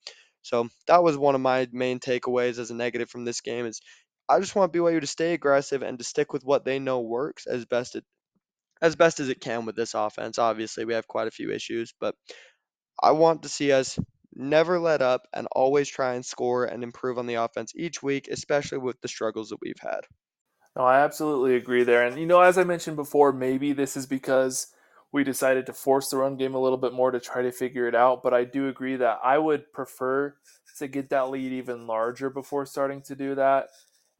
[0.42, 3.80] So that was one of my main takeaways as a negative from this game is
[4.28, 7.46] I just want BYU to stay aggressive and to stick with what they know works
[7.46, 8.04] as best it
[8.82, 10.38] as best as it can with this offense.
[10.38, 12.14] Obviously, we have quite a few issues, but
[13.02, 13.98] I want to see us
[14.34, 18.28] never let up and always try and score and improve on the offense each week,
[18.28, 20.00] especially with the struggles that we've had.
[20.76, 22.06] No, I absolutely agree there.
[22.06, 24.68] And, you know, as I mentioned before, maybe this is because
[25.12, 27.88] we decided to force the run game a little bit more to try to figure
[27.88, 28.22] it out.
[28.22, 30.36] But I do agree that I would prefer
[30.78, 33.68] to get that lead even larger before starting to do that.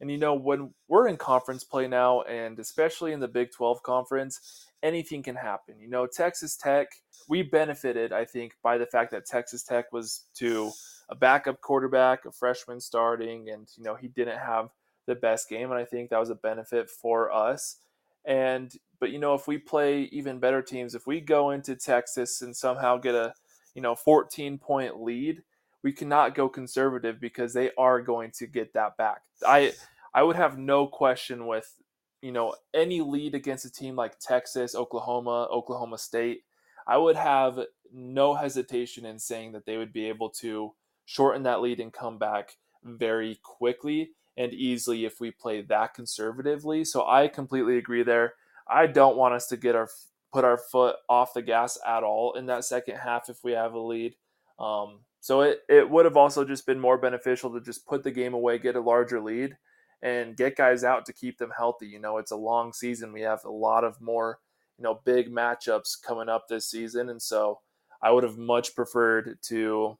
[0.01, 3.83] And you know, when we're in conference play now, and especially in the Big 12
[3.83, 5.79] conference, anything can happen.
[5.79, 6.87] You know, Texas Tech,
[7.27, 10.71] we benefited, I think, by the fact that Texas Tech was to
[11.09, 14.69] a backup quarterback, a freshman starting, and, you know, he didn't have
[15.07, 15.71] the best game.
[15.71, 17.77] And I think that was a benefit for us.
[18.25, 22.41] And, but, you know, if we play even better teams, if we go into Texas
[22.41, 23.33] and somehow get a,
[23.73, 25.41] you know, 14 point lead,
[25.83, 29.21] we cannot go conservative because they are going to get that back.
[29.45, 29.73] I
[30.13, 31.73] I would have no question with
[32.21, 36.43] you know any lead against a team like Texas, Oklahoma, Oklahoma State.
[36.87, 37.59] I would have
[37.93, 40.73] no hesitation in saying that they would be able to
[41.05, 46.83] shorten that lead and come back very quickly and easily if we play that conservatively.
[46.85, 48.33] So I completely agree there.
[48.67, 49.89] I don't want us to get our
[50.31, 53.73] put our foot off the gas at all in that second half if we have
[53.73, 54.15] a lead.
[54.59, 58.11] Um, so it, it would have also just been more beneficial to just put the
[58.11, 59.57] game away, get a larger lead,
[60.01, 61.87] and get guys out to keep them healthy.
[61.87, 63.13] You know, it's a long season.
[63.13, 64.39] We have a lot of more,
[64.77, 67.09] you know, big matchups coming up this season.
[67.09, 67.59] And so
[68.01, 69.97] I would have much preferred to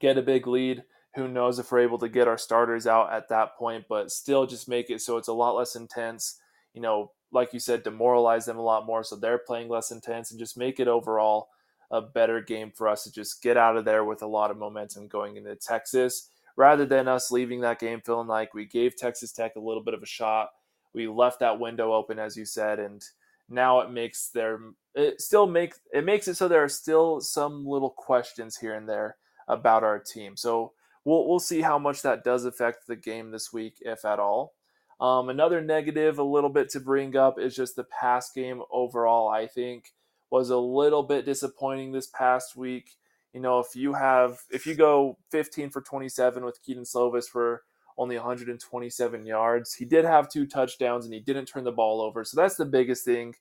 [0.00, 0.82] get a big lead.
[1.14, 4.46] Who knows if we're able to get our starters out at that point, but still
[4.46, 6.40] just make it so it's a lot less intense.
[6.74, 10.30] You know, like you said, demoralize them a lot more so they're playing less intense
[10.30, 11.48] and just make it overall
[11.90, 14.56] a better game for us to just get out of there with a lot of
[14.56, 19.32] momentum going into Texas rather than us leaving that game feeling like we gave Texas
[19.32, 20.50] Tech a little bit of a shot.
[20.94, 23.02] We left that window open, as you said, and
[23.48, 24.60] now it makes their
[24.94, 28.88] it still makes it makes it so there are still some little questions here and
[28.88, 29.16] there
[29.48, 30.36] about our team.
[30.36, 30.72] So
[31.04, 34.54] we'll we'll see how much that does affect the game this week, if at all.
[35.00, 39.28] Um, another negative, a little bit to bring up, is just the pass game overall.
[39.28, 39.92] I think
[40.30, 42.96] was a little bit disappointing this past week.
[43.32, 47.62] You know, if you have if you go 15 for 27 with Kedon Slovis for
[47.98, 52.24] only 127 yards, he did have two touchdowns and he didn't turn the ball over.
[52.24, 53.34] So that's the biggest thing.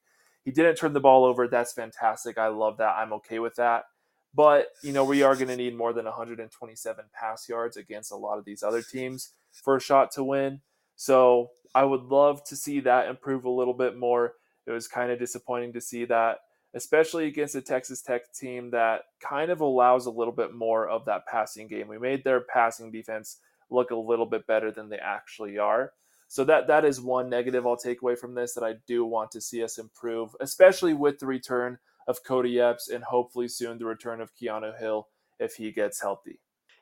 [0.44, 1.48] He didn't turn the ball over.
[1.48, 2.38] That's fantastic.
[2.38, 2.96] I love that.
[2.98, 3.86] I'm okay with that.
[4.34, 8.16] But, you know, we are going to need more than 127 pass yards against a
[8.16, 10.62] lot of these other teams for a shot to win.
[10.96, 14.36] So I would love to see that improve a little bit more.
[14.66, 16.40] It was kind of disappointing to see that
[16.74, 21.06] especially against a Texas Tech team that kind of allows a little bit more of
[21.06, 21.88] that passing game.
[21.88, 23.38] We made their passing defense
[23.70, 25.94] look a little bit better than they actually are.
[26.28, 29.32] So that that is one negative I'll take away from this that I do want
[29.32, 33.86] to see us improve, especially with the return of Kody Epps and hopefully soon the
[33.86, 35.08] return of Keanu Hill
[35.40, 36.40] if he gets healthy.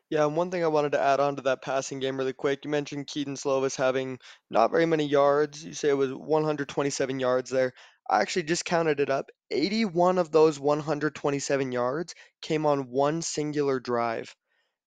[0.10, 2.66] Yeah, and one thing I wanted to add on to that passing game really quick.
[2.66, 4.18] You mentioned Kedon Slovis having
[4.50, 5.64] not very many yards.
[5.64, 7.74] You say it was 127 yards there.
[8.10, 9.30] I actually just counted it up.
[9.52, 14.36] 81 of those 127 yards came on one singular drive.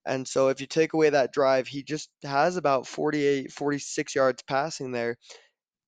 [0.06, 4.42] And so if you take away that drive, he just has about 48, 46 yards
[4.42, 5.16] passing there.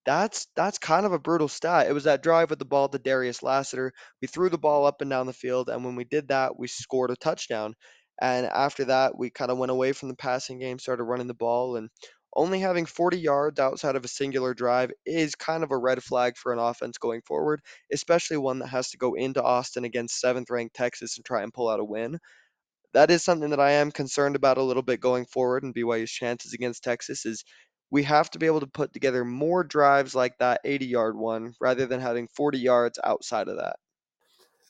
[0.06, 1.88] That's that's kind of a brutal stat.
[1.88, 3.92] It was that drive with the ball to Darius Lassiter.
[4.22, 6.68] We threw the ball up and down the field, and when we did that, we
[6.68, 7.74] scored a touchdown.
[8.20, 11.34] And after that, we kind of went away from the passing game, started running the
[11.34, 11.90] ball, and
[12.36, 16.36] only having 40 yards outside of a singular drive is kind of a red flag
[16.36, 17.60] for an offense going forward,
[17.92, 21.52] especially one that has to go into Austin against seventh ranked Texas and try and
[21.52, 22.18] pull out a win.
[22.92, 26.10] That is something that I am concerned about a little bit going forward and BYU's
[26.10, 27.44] chances against Texas is
[27.90, 31.54] we have to be able to put together more drives like that 80 yard one
[31.60, 33.76] rather than having 40 yards outside of that.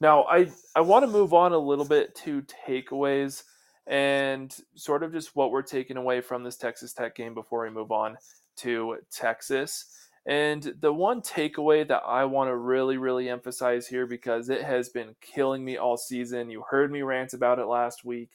[0.01, 3.45] Now, I, I want to move on a little bit to takeaways
[3.87, 7.71] and sort of just what we're taking away from this Texas Tech game before we
[7.71, 8.17] move on
[8.57, 9.87] to Texas.
[10.27, 14.89] And the one takeaway that I want to really, really emphasize here because it has
[14.89, 16.49] been killing me all season.
[16.51, 18.31] You heard me rant about it last week.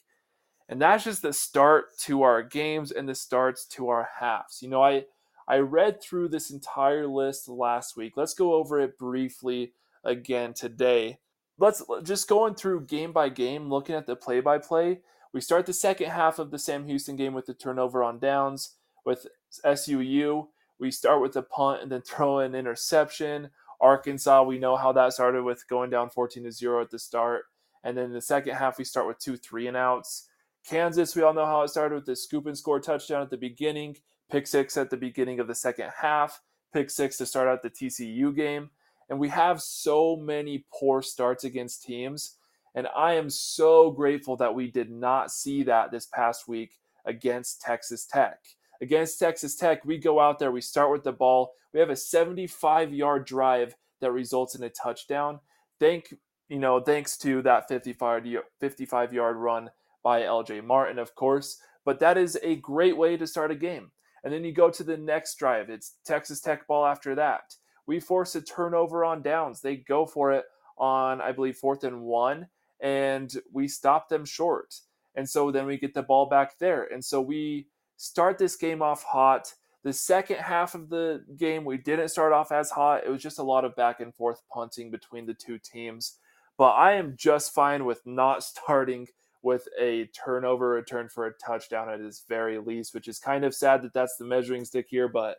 [0.68, 4.62] And that's just the start to our games and the starts to our halves.
[4.62, 5.06] You know, I
[5.48, 8.14] I read through this entire list last week.
[8.16, 11.18] Let's go over it briefly again today.
[11.58, 15.00] Let's just going through game by game, looking at the play by play.
[15.34, 18.76] We start the second half of the Sam Houston game with the turnover on downs.
[19.06, 19.28] With
[19.64, 20.48] SUU,
[20.80, 23.50] we start with the punt and then throw an interception.
[23.82, 27.46] Arkansas, we know how that started with going down 14 to 0 at the start.
[27.84, 30.28] And then the second half, we start with two three and outs.
[30.68, 33.38] Kansas, we all know how it started with the scoop and score touchdown at the
[33.38, 33.96] beginning,
[34.30, 36.42] pick six at the beginning of the second half,
[36.74, 38.70] pick six to start out the TCU game.
[39.10, 42.36] And we have so many poor starts against teams.
[42.76, 47.62] And I am so grateful that we did not see that this past week against
[47.62, 48.40] Texas Tech.
[48.82, 51.52] Against Texas Tech, we go out there, we start with the ball.
[51.74, 55.40] We have a 75 yard drive that results in a touchdown.
[55.80, 56.14] Thank
[56.50, 58.26] you know, thanks to that 55
[58.60, 59.70] 55 yard run
[60.04, 61.62] by LJ Martin, of course.
[61.86, 63.92] But that is a great way to start a game.
[64.24, 65.70] And then you go to the next drive.
[65.70, 67.56] It's Texas Tech ball after that.
[67.86, 69.62] We force a turnover on downs.
[69.62, 70.46] They go for it
[70.78, 72.48] on, I believe, fourth and one,
[72.82, 74.76] and we stop them short.
[75.16, 76.84] And so then we get the ball back there.
[76.92, 79.54] And so we start this game off hot.
[79.84, 83.04] The second half of the game, we didn't start off as hot.
[83.06, 86.18] It was just a lot of back and forth punting between the two teams.
[86.58, 89.08] But I am just fine with not starting
[89.42, 93.56] with a turnover return for a touchdown at his very least, which is kind of
[93.56, 95.08] sad that that's the measuring stick here.
[95.08, 95.38] But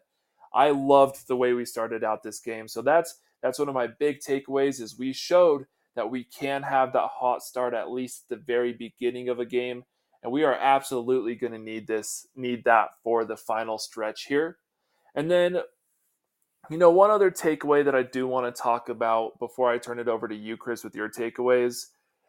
[0.53, 2.67] I loved the way we started out this game.
[2.67, 6.93] So that's that's one of my big takeaways is we showed that we can have
[6.93, 9.85] that hot start at least at the very beginning of a game.
[10.23, 14.59] And we are absolutely going to need this need that for the final stretch here.
[15.15, 15.61] And then
[16.69, 19.99] you know one other takeaway that i do want to talk about before i turn
[19.99, 21.87] it over to you chris with your takeaways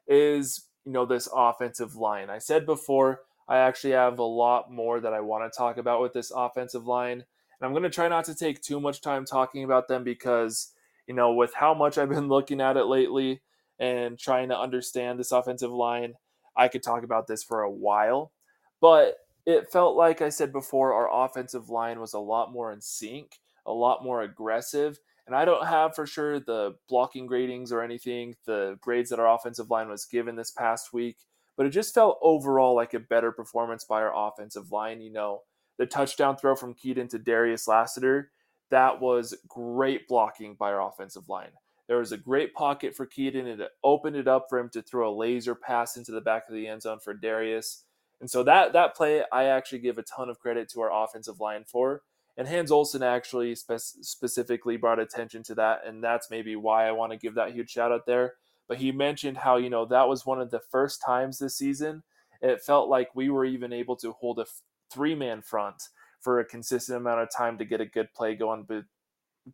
[0.07, 2.29] is you know this offensive line.
[2.29, 6.01] I said before i actually have a lot more that i want to talk about
[6.01, 7.13] with this offensive line.
[7.13, 10.73] And i'm going to try not to take too much time talking about them because
[11.07, 13.41] you know with how much i've been looking at it lately
[13.81, 16.13] and trying to understand this offensive line
[16.55, 18.31] I could talk about this for a while,
[18.79, 22.81] but it felt like I said before, our offensive line was a lot more in
[22.81, 24.99] sync, a lot more aggressive.
[25.25, 29.33] And I don't have for sure the blocking gradings or anything, the grades that our
[29.33, 31.17] offensive line was given this past week,
[31.55, 35.01] but it just felt overall like a better performance by our offensive line.
[35.01, 35.41] You know,
[35.77, 38.31] the touchdown throw from Kedon to Darius Lassiter,
[38.69, 41.51] that was great blocking by our offensive line.
[41.91, 44.81] There was a great pocket for Kedon, and it opened it up for him to
[44.81, 47.83] throw a laser pass into the back of the end zone for Darius.
[48.21, 51.41] And so that that play, I actually give a ton of credit to our offensive
[51.41, 52.03] line for.
[52.37, 56.93] And Hans Olsen actually spe- specifically brought attention to that, and that's maybe why I
[56.93, 58.35] want to give that huge shout out there.
[58.69, 62.03] But he mentioned how you know that was one of the first times this season
[62.41, 64.45] it felt like we were even able to hold a
[64.89, 65.89] three man front
[66.21, 68.85] for a consistent amount of time to get a good play going, but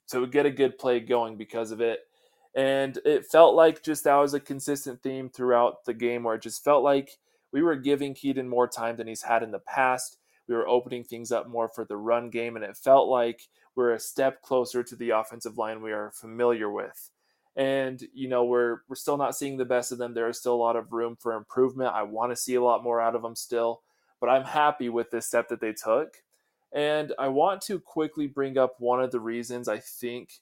[0.10, 2.02] to get a good play going because of it.
[2.56, 6.42] And it felt like just that was a consistent theme throughout the game where it
[6.42, 7.18] just felt like
[7.52, 10.18] we were giving Kedon more time than he's had in the past.
[10.48, 13.42] We were opening things up more for the run game, and it felt like
[13.76, 17.10] we're a step closer to the offensive line we are familiar with.
[17.56, 20.14] And you know we're we're still not seeing the best of them.
[20.14, 21.94] There is still a lot of room for improvement.
[21.94, 23.82] I want to see a lot more out of them still,
[24.22, 26.18] but I'm happy with this step that they took.
[26.72, 30.34] And I want to quickly bring up one of the reasons I think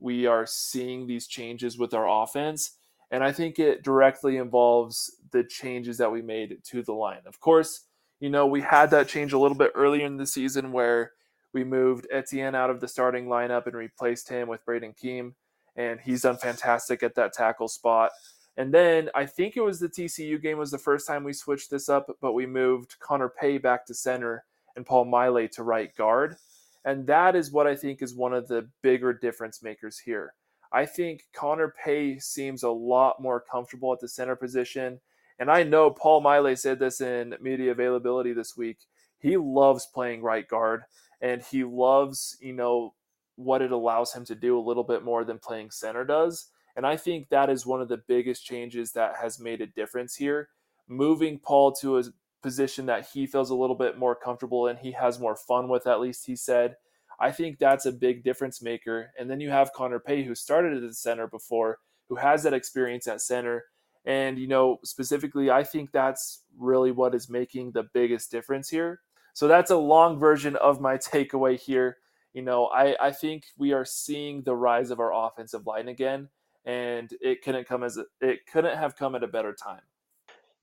[0.00, 2.72] we are seeing these changes with our offense.
[3.10, 7.22] And I think it directly involves the changes that we made to the line.
[7.26, 7.86] Of course,
[8.20, 11.12] you know, we had that change a little bit earlier in the season where
[11.52, 15.34] we moved Etienne out of the starting lineup and replaced him with Brayden Keim.
[15.76, 18.12] And he's done fantastic at that tackle spot.
[18.56, 21.70] And then I think it was the TCU game was the first time we switched
[21.70, 24.44] this up, but we moved Connor Pay back to center
[24.76, 26.36] and Paul Maile to right guard.
[26.84, 30.34] And that is what I think is one of the bigger difference makers here.
[30.72, 35.00] I think Connor Pay seems a lot more comfortable at the center position.
[35.38, 38.78] And I know Paul Maile said this in media availability this week.
[39.18, 40.82] He loves playing right guard
[41.20, 42.94] and he loves, you know,
[43.36, 46.46] what it allows him to do a little bit more than playing center does.
[46.76, 50.14] And I think that is one of the biggest changes that has made a difference
[50.14, 50.48] here.
[50.88, 52.04] Moving Paul to a
[52.42, 55.86] position that he feels a little bit more comfortable and he has more fun with,
[55.86, 56.76] at least he said.
[57.18, 59.12] I think that's a big difference maker.
[59.18, 61.78] And then you have Connor Pay, who started at the center before,
[62.08, 63.64] who has that experience at center.
[64.06, 69.00] And, you know, specifically, I think that's really what is making the biggest difference here.
[69.34, 71.98] So that's a long version of my takeaway here.
[72.32, 76.28] You know, I, I think we are seeing the rise of our offensive line again,
[76.64, 79.80] and it couldn't come as a, it couldn't have come at a better time.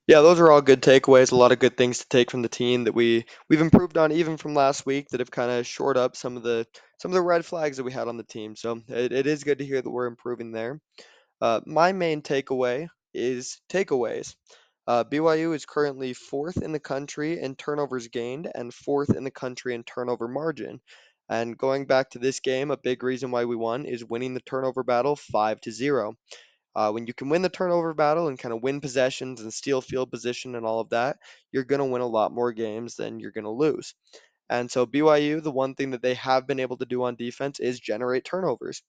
[0.08, 1.32] Yeah, those are all good takeaways.
[1.32, 4.14] A lot of good things to take from the team that we we've improved on
[4.14, 6.66] even from last week that have kind of shored up some of the
[7.02, 8.56] some of the red flags that we had on the team.
[8.56, 10.80] So it, it is good to hear that we're improving there.
[11.42, 14.36] Uh, my main takeaway is takeaways.
[14.88, 19.32] Uh, BYU is currently fourth in the country in turnovers gained and fourth in the
[19.32, 20.80] country in turnover margin.
[21.30, 24.40] And going back to this game, a big reason why we won is winning the
[24.42, 26.16] turnover battle five to zero.
[26.78, 29.82] Uh, when you can win the turnover battle and kind of win possessions and steal
[29.82, 31.18] field position and all of that,
[31.52, 33.96] you're going to win a lot more games than you're going to lose.
[34.50, 37.60] And so BYU, the one thing that they have been able to do on defense
[37.60, 38.84] is generate turnovers.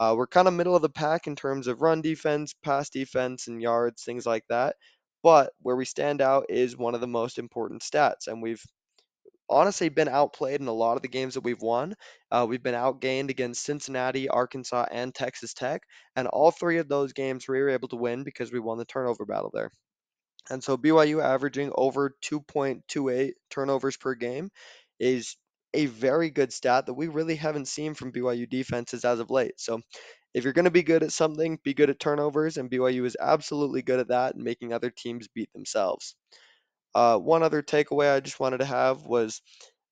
[0.00, 3.48] Uh, we're kind of middle of the pack in terms of run defense, pass defense,
[3.48, 4.76] and yards, things like that.
[5.22, 8.62] But where we stand out is one of the most important stats, and we've
[9.48, 11.94] honestly been outplayed in a lot of the games that we've won.
[12.30, 15.82] Uh, we've been outgained against Cincinnati, Arkansas, and Texas Tech,
[16.16, 18.84] and all three of those games we were able to win because we won the
[18.84, 19.70] turnover battle there.
[20.50, 24.50] And so BYU averaging over 2.28 turnovers per game
[24.98, 25.36] is
[25.74, 29.58] a very good stat that we really haven't seen from BYU defenses as of late.
[29.60, 29.80] So
[30.34, 33.16] if you're going to be good at something, be good at turnovers, and BYU is
[33.20, 36.14] absolutely good at that and making other teams beat themselves.
[36.94, 39.42] Uh, one other takeaway I just wanted to have was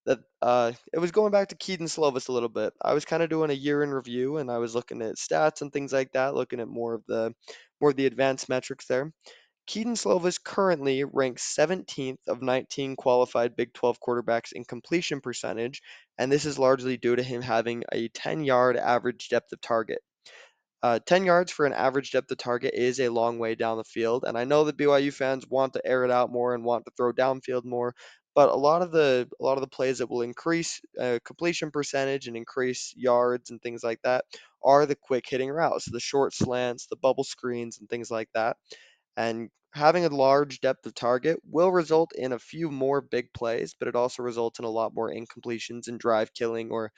[0.07, 2.73] that uh, it was going back to Kedon Slovis a little bit.
[2.83, 5.63] I was kind of doing a year in review, and I was looking at stats
[5.63, 7.35] and things like that, looking at more of the
[7.81, 9.13] more of the advanced metrics there.
[9.69, 15.83] Kedon Slovis currently ranks 17th of 19 qualified Big 12 quarterbacks in completion percentage,
[16.19, 20.01] and this is largely due to him having a 10 yard average depth of target.
[20.83, 23.85] Uh, 10 yards for an average depth of target is a long way down the
[23.85, 26.85] field, and I know that BYU fans want to air it out more and want
[26.87, 27.95] to throw downfield more,
[28.35, 31.71] but a lot of the a lot of the plays that will increase uh, completion
[31.71, 34.25] percentage and increase yards and things like that
[34.65, 38.57] are the quick hitting routes, the short slants, the bubble screens, and things like that.
[39.17, 43.75] And having a large depth of target will result in a few more big plays,
[43.79, 46.93] but it also results in a lot more incompletions and drive killing or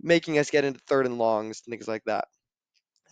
[0.00, 2.26] making us get into third and longs and things like that.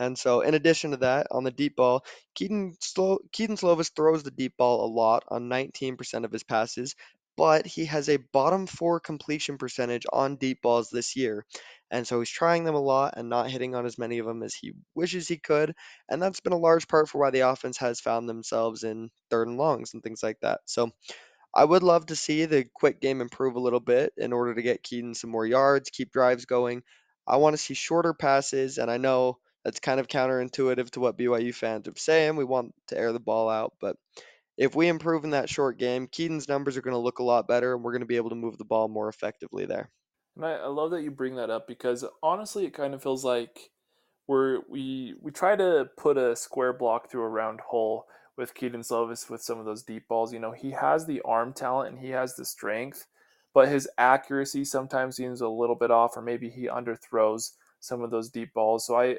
[0.01, 4.24] And so, in addition to that, on the deep ball, Kedon, Slo- Kedon Slovis throws
[4.24, 6.96] the deep ball a lot on 19% of his passes,
[7.36, 11.46] but he has a bottom four completion percentage on deep balls this year.
[11.90, 14.42] And so he's trying them a lot and not hitting on as many of them
[14.42, 15.74] as he wishes he could.
[16.09, 19.48] And that's been a large part for why the offense has found themselves in third
[19.48, 20.61] and longs and things like that.
[20.66, 20.90] So
[21.55, 24.62] I would love to see the quick game improve a little bit in order to
[24.62, 26.82] get Kedon some more yards, keep drives going.
[27.26, 31.18] I want to see shorter passes, and I know that's kind of counterintuitive to what
[31.18, 32.36] BYU fans are saying.
[32.36, 33.96] We want to air the ball out, but
[34.56, 37.48] if we improve in that short game, Kedon's numbers are going to look a lot
[37.48, 39.90] better, and we're going to be able to move the ball more effectively there.
[40.36, 43.24] And I, I love that you bring that up because honestly, it kind of feels
[43.24, 43.70] like
[44.26, 48.04] we're we we try to put a square block through a round hole
[48.36, 50.32] with Kedon Slovis with some of those deep balls.
[50.32, 53.06] You know, he has the arm talent and he has the strength,
[53.52, 58.11] but his accuracy sometimes seems a little bit off, or maybe he underthrows some of
[58.11, 58.86] those deep balls.
[58.86, 59.16] So I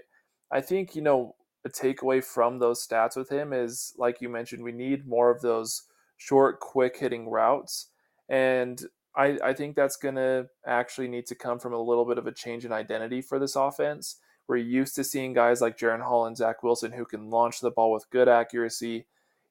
[0.51, 1.35] I think, you know,
[1.65, 5.41] a takeaway from those stats with him is like you mentioned, we need more of
[5.41, 5.83] those
[6.17, 7.87] short, quick hitting routes.
[8.29, 8.81] And
[9.15, 12.27] I, I think that's going to actually need to come from a little bit of
[12.27, 14.17] a change in identity for this offense.
[14.47, 17.71] We're used to seeing guys like Jaren Hall and Zach Wilson who can launch the
[17.71, 19.05] ball with good accuracy.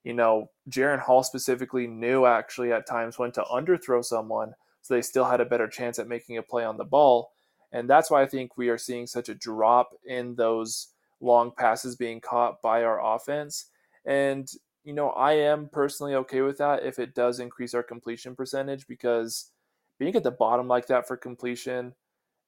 [0.05, 5.03] You know, Jaren Hall specifically knew actually at times when to underthrow someone so they
[5.03, 7.33] still had a better chance at making a play on the ball.
[7.73, 10.89] And that's why I think we are seeing such a drop in those
[11.21, 13.67] long passes being caught by our offense.
[14.05, 14.51] And,
[14.85, 18.87] you know, I am personally okay with that if it does increase our completion percentage
[18.87, 19.51] because
[19.99, 21.95] being at the bottom like that for completion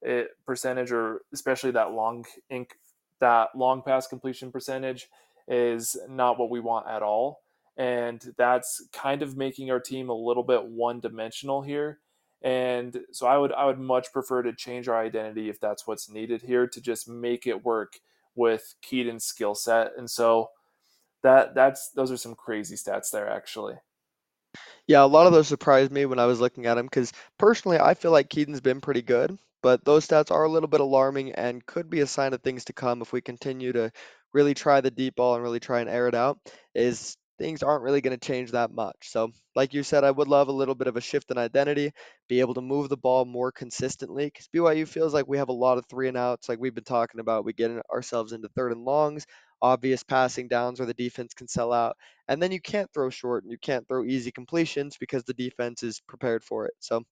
[0.00, 2.76] it, percentage or especially that long ink
[3.20, 5.08] that long pass completion percentage
[5.46, 7.42] is not what we want at all.
[7.76, 12.00] And that's kind of making our team a little bit one dimensional here.
[12.42, 16.10] And so I would I would much prefer to change our identity if that's what's
[16.10, 18.00] needed here to just make it work
[18.34, 19.92] with Kedon's skill set.
[19.96, 20.50] And so
[21.22, 23.74] that that's those are some crazy stats there actually.
[24.86, 27.78] Yeah, a lot of those surprised me when I was looking at him because personally
[27.78, 31.32] I feel like Kedon's been pretty good, but those stats are a little bit alarming
[31.32, 33.92] and could be a sign of things to come if we continue to
[34.32, 36.38] really try the deep ball and really try and air it out.
[36.74, 38.94] Is things aren't really going to change that much.
[39.02, 41.90] So, like you said, I would love a little bit of a shift in identity,
[42.28, 45.52] be able to move the ball more consistently because BYU feels like we have a
[45.52, 47.44] lot of three and outs, like we've been talking about.
[47.44, 49.26] We get ourselves into third and longs,
[49.60, 51.96] obvious passing downs where the defense can sell out,
[52.28, 55.82] and then you can't throw short and you can't throw easy completions because the defense
[55.82, 56.74] is prepared for it.
[56.78, 57.02] So,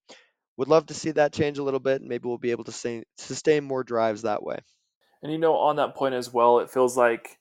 [0.56, 3.02] would love to see that change a little bit, and maybe we'll be able to
[3.18, 4.58] sustain more drives that way.
[5.24, 7.39] And you know, on that point as well, it feels like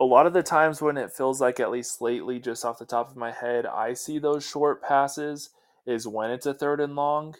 [0.00, 2.86] a lot of the times when it feels like, at least lately, just off the
[2.86, 5.50] top of my head, I see those short passes
[5.86, 7.34] is when it's a third and long.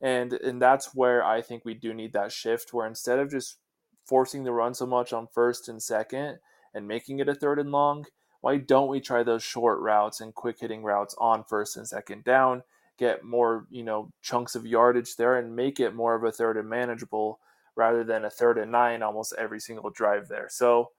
[0.00, 3.58] And and that's where I think we do need that shift where instead of just
[4.04, 6.38] forcing the run so much on first and second
[6.74, 8.06] and making it a third and long,
[8.40, 12.24] why don't we try those short routes and quick hitting routes on first and second
[12.24, 12.64] down,
[12.98, 16.56] get more, you know, chunks of yardage there and make it more of a third
[16.56, 17.38] and manageable
[17.76, 20.48] rather than a third and nine almost every single drive there.
[20.50, 20.90] So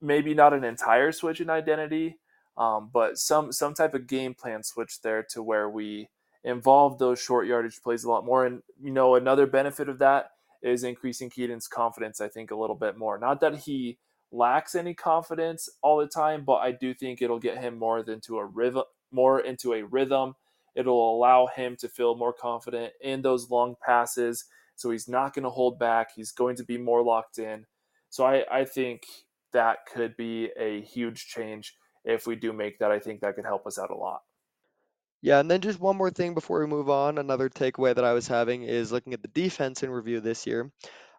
[0.00, 2.18] maybe not an entire switch in identity,
[2.56, 6.08] um, but some some type of game plan switch there to where we
[6.44, 8.46] involve those short yardage plays a lot more.
[8.46, 10.30] And you know, another benefit of that
[10.62, 12.20] is increasing Kedon's confidence.
[12.20, 13.18] I think a little bit more.
[13.18, 13.98] Not that he
[14.32, 18.38] lacks any confidence all the time, but I do think it'll get him more into
[18.38, 20.34] a rhythm, more into a rhythm.
[20.74, 24.44] It'll allow him to feel more confident in those long passes.
[24.74, 26.10] So he's not going to hold back.
[26.14, 27.64] He's going to be more locked in.
[28.10, 29.04] So I, I think
[29.52, 31.74] that could be a huge change
[32.04, 32.90] if we do make that.
[32.90, 34.20] I think that could help us out a lot.
[35.22, 37.18] Yeah, and then just one more thing before we move on.
[37.18, 40.70] Another takeaway that I was having is looking at the defense in review this year.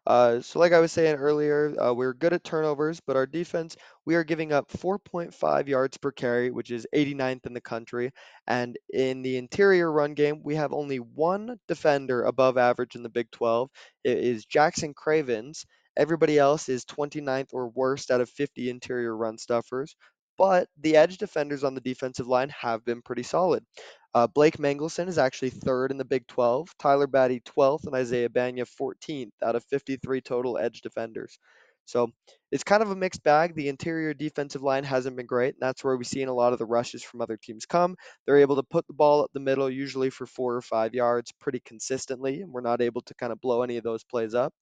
[0.08, 3.76] Uh, so, like I was saying earlier, uh, we're good at turnovers, but our defense,
[4.06, 8.12] we are giving up 4.5 yards per carry, which is 89th in the country.
[8.48, 13.10] And in the interior run game, we have only one defender above average in the
[13.10, 13.70] Big 12.
[14.06, 15.66] It is Jackson Cravens.
[15.98, 19.96] Everybody else is 29th or worst out of 50 interior run stuffers.
[20.38, 23.66] But the edge defenders on the defensive line have been pretty solid.
[24.14, 28.30] Uh, Blake Mangelson is actually third in the Big 12, Tyler Batty 12th, and Isaiah
[28.30, 31.40] Bagnah 14th out of 53 total edge defenders.
[31.86, 32.10] So
[32.52, 33.56] it's kind of a mixed bag.
[33.56, 36.60] The interior defensive line hasn't been great, and that's where we've seen a lot of
[36.60, 37.96] the rushes from other teams come.
[38.26, 41.32] They're able to put the ball up the middle, usually for four or five yards,
[41.40, 44.54] pretty consistently, and we're not able to kind of blow any of those plays up.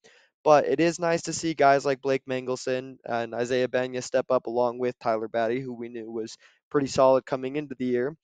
[0.46, 4.46] But it is nice to see guys like Blake Mangelson and Isaiah Bagnah step up
[4.46, 6.38] along with Tyler Batty, who we knew was
[6.70, 8.16] pretty solid coming into the year,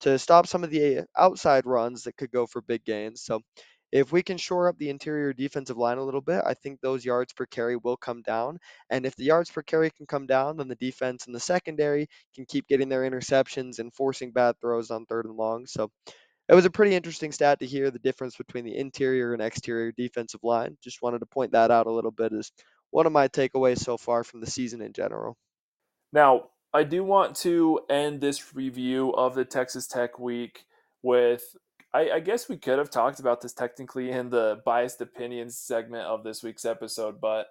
[0.00, 3.22] to stop some of the eh, outside runs that could go for big gains.
[3.22, 3.42] So
[3.92, 7.04] if we can shore up the interior defensive line a little bit, I think those
[7.04, 8.58] yards per carry will come down.
[8.90, 12.08] And if the yards per carry can come down, then the defense and the secondary
[12.34, 15.66] can keep getting their interceptions and forcing bad throws on third and long.
[15.66, 15.90] So
[16.48, 19.92] it was a pretty interesting stat to hear the difference between the interior and exterior
[19.92, 20.76] defensive line.
[20.82, 22.52] Just wanted to point that out a little bit as
[22.90, 25.36] one of my takeaways so far from the season in general.
[26.12, 30.64] Now, I do want to end this review of the Texas Tech week
[31.02, 31.56] with
[31.94, 36.04] I, I, guess we could have talked about this technically in the biased opinions segment
[36.04, 37.46] of this week's episode, but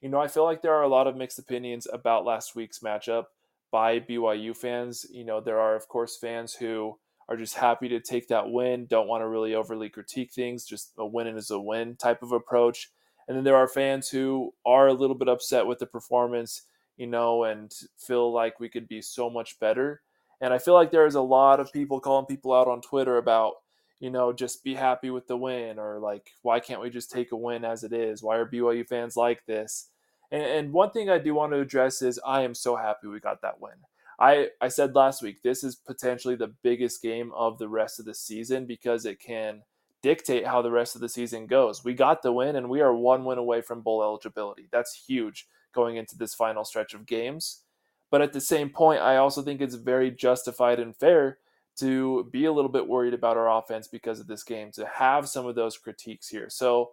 [0.00, 2.80] you know, I feel like there are a lot of mixed opinions about last week's
[2.80, 3.24] matchup
[3.70, 5.06] by BYU fans.
[5.10, 6.98] You know, there are of course fans who
[7.28, 10.92] are just happy to take that win, don't want to really overly critique things, just
[10.96, 12.90] a win is a win type of approach.
[13.26, 16.62] And then there are fans who are a little bit upset with the performance,
[16.96, 20.00] you know, and feel like we could be so much better.
[20.40, 23.54] And I feel like there's a lot of people calling people out on Twitter about,
[24.00, 27.32] you know, just be happy with the win or like, why can't we just take
[27.32, 28.22] a win as it is?
[28.22, 29.90] Why are BYU fans like this?
[30.30, 33.20] And, and one thing I do want to address is I am so happy we
[33.20, 33.72] got that win.
[34.18, 38.04] I, I said last week, this is potentially the biggest game of the rest of
[38.04, 39.62] the season because it can
[40.02, 41.84] dictate how the rest of the season goes.
[41.84, 44.68] We got the win and we are one win away from bowl eligibility.
[44.72, 47.62] That's huge going into this final stretch of games.
[48.10, 51.38] But at the same point, I also think it's very justified and fair
[51.78, 55.28] to be a little bit worried about our offense because of this game, to have
[55.28, 56.48] some of those critiques here.
[56.48, 56.92] So,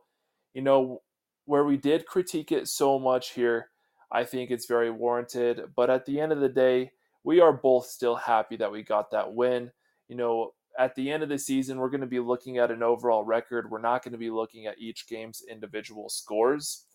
[0.54, 1.02] you know,
[1.46, 3.70] where we did critique it so much here,
[4.12, 5.72] I think it's very warranted.
[5.76, 6.92] But at the end of the day,
[7.26, 9.72] we are both still happy that we got that win.
[10.08, 12.84] You know, at the end of the season, we're going to be looking at an
[12.84, 13.70] overall record.
[13.70, 16.86] We're not going to be looking at each game's individual scores.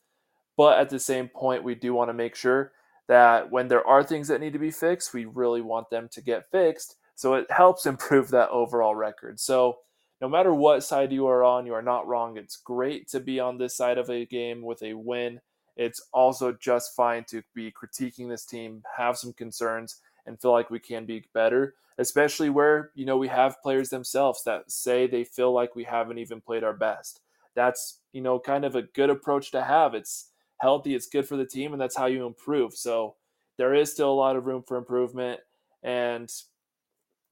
[0.56, 2.72] But at the same point, we do want to make sure
[3.08, 6.22] that when there are things that need to be fixed, we really want them to
[6.22, 6.96] get fixed.
[7.16, 9.40] So it helps improve that overall record.
[9.40, 9.78] So
[10.20, 12.36] no matter what side you are on, you are not wrong.
[12.36, 15.40] It's great to be on this side of a game with a win.
[15.76, 19.96] It's also just fine to be critiquing this team, have some concerns,
[20.26, 24.42] and feel like we can be better, especially where, you know, we have players themselves
[24.44, 27.20] that say they feel like we haven't even played our best.
[27.54, 29.94] That's, you know, kind of a good approach to have.
[29.94, 32.74] It's healthy, it's good for the team, and that's how you improve.
[32.74, 33.16] So
[33.56, 35.40] there is still a lot of room for improvement.
[35.82, 36.30] And,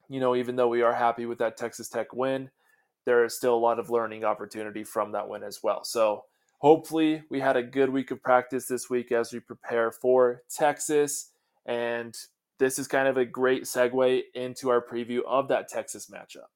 [0.09, 2.51] you know, even though we are happy with that Texas Tech win,
[3.05, 5.85] there is still a lot of learning opportunity from that win as well.
[5.85, 6.25] So
[6.59, 11.31] hopefully we had a good week of practice this week as we prepare for Texas.
[11.65, 12.15] And
[12.59, 16.49] this is kind of a great segue into our preview of that Texas matchup.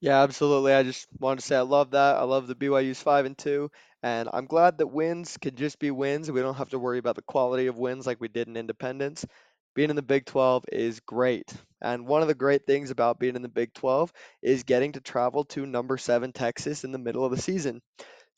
[0.00, 0.72] Yeah, absolutely.
[0.72, 2.16] I just wanted to say I love that.
[2.16, 3.70] I love the BYU's five and two,
[4.02, 6.30] and I'm glad that wins can just be wins.
[6.30, 9.26] We don't have to worry about the quality of wins like we did in Independence.
[9.74, 11.52] Being in the Big 12 is great.
[11.82, 14.12] And one of the great things about being in the Big 12
[14.42, 17.80] is getting to travel to number 7 Texas in the middle of the season.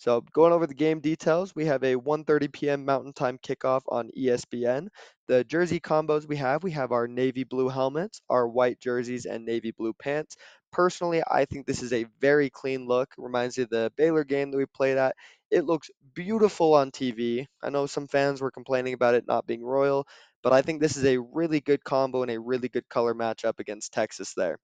[0.03, 2.85] So going over the game details, we have a 1:30 p.m.
[2.85, 4.89] Mountain Time kickoff on ESPN.
[5.29, 9.45] The jersey combos we have, we have our navy blue helmets, our white jerseys, and
[9.45, 10.37] navy blue pants.
[10.73, 13.15] Personally, I think this is a very clean look.
[13.17, 15.15] Reminds me of the Baylor game that we played at.
[15.53, 17.47] It looks beautiful on TV.
[17.63, 20.09] I know some fans were complaining about it not being royal,
[20.43, 23.61] but I think this is a really good combo and a really good color matchup
[23.61, 24.59] against Texas there.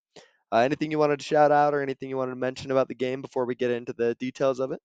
[0.52, 2.94] Uh, anything you wanted to shout out or anything you wanted to mention about the
[2.94, 4.80] game before we get into the details of it?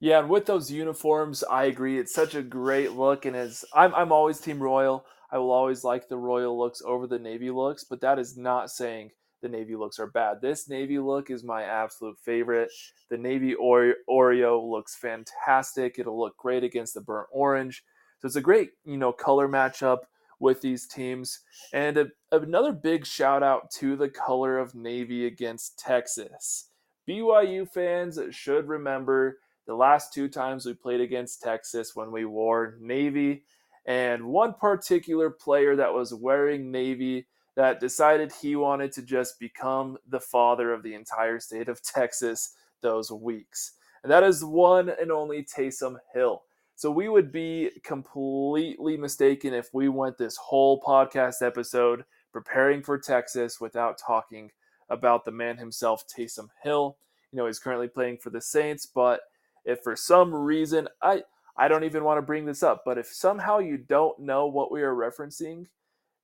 [0.00, 1.98] Yeah, and with those uniforms, I agree.
[1.98, 5.04] It's such a great look, and as I'm, I'm always Team Royal.
[5.30, 8.70] I will always like the Royal looks over the Navy looks, but that is not
[8.70, 9.10] saying
[9.42, 10.40] the Navy looks are bad.
[10.40, 12.70] This Navy look is my absolute favorite.
[13.10, 15.98] The Navy Oreo looks fantastic.
[15.98, 17.84] It'll look great against the burnt orange.
[18.20, 19.98] So it's a great, you know, color matchup
[20.40, 21.40] with these teams.
[21.72, 26.70] And a, another big shout out to the color of Navy against Texas.
[27.08, 29.38] BYU fans should remember
[29.68, 33.44] the last two times we played against Texas when we wore Navy,
[33.84, 39.98] and one particular player that was wearing Navy that decided he wanted to just become
[40.08, 43.72] the father of the entire state of Texas those weeks.
[44.02, 46.44] And that is one and only Taysom Hill.
[46.74, 52.98] So we would be completely mistaken if we went this whole podcast episode preparing for
[52.98, 54.50] Texas without talking
[54.88, 56.96] about the man himself, Taysom Hill.
[57.32, 59.20] You know, he's currently playing for the Saints, but
[59.68, 61.22] if for some reason I
[61.56, 64.72] I don't even want to bring this up, but if somehow you don't know what
[64.72, 65.66] we are referencing,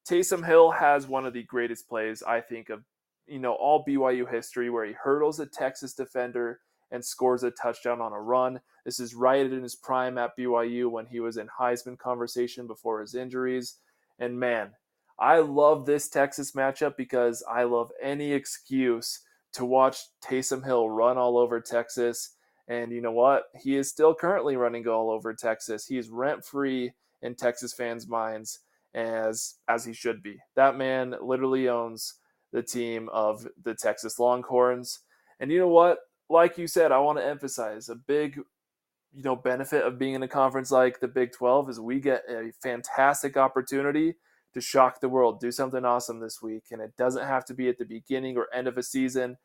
[0.08, 2.82] Taysom Hill has one of the greatest plays I think of
[3.26, 8.00] you know all BYU history where he hurdles a Texas defender and scores a touchdown
[8.00, 8.60] on a run.
[8.84, 13.00] This is right in his prime at BYU when he was in Heisman conversation before
[13.00, 13.76] his injuries.
[14.18, 14.70] And man,
[15.18, 19.20] I love this Texas matchup because I love any excuse
[19.52, 22.30] to watch Taysom Hill run all over Texas
[22.68, 23.44] and you know what?
[23.60, 25.86] He is still currently running all over Texas.
[25.86, 26.92] He is rent free
[27.22, 28.60] in Texas fans' minds
[28.94, 30.38] as as he should be.
[30.56, 32.14] That man literally owns
[32.52, 35.00] the team of the Texas Longhorns.
[35.40, 35.98] And you know what?
[36.30, 38.40] Like you said, I want to emphasize a big
[39.14, 42.22] you know benefit of being in a conference like the Big 12 is we get
[42.28, 44.14] a fantastic opportunity
[44.52, 47.68] to shock the world, do something awesome this week and it doesn't have to be
[47.68, 49.36] at the beginning or end of a season.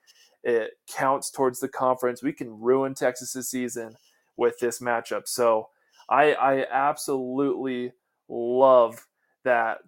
[0.43, 2.23] It counts towards the conference.
[2.23, 3.95] We can ruin Texas's season
[4.37, 5.27] with this matchup.
[5.27, 5.67] So
[6.09, 7.91] I, I absolutely
[8.29, 9.05] love
[9.43, 9.79] that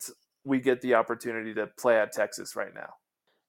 [0.44, 2.94] we get the opportunity to play at Texas right now.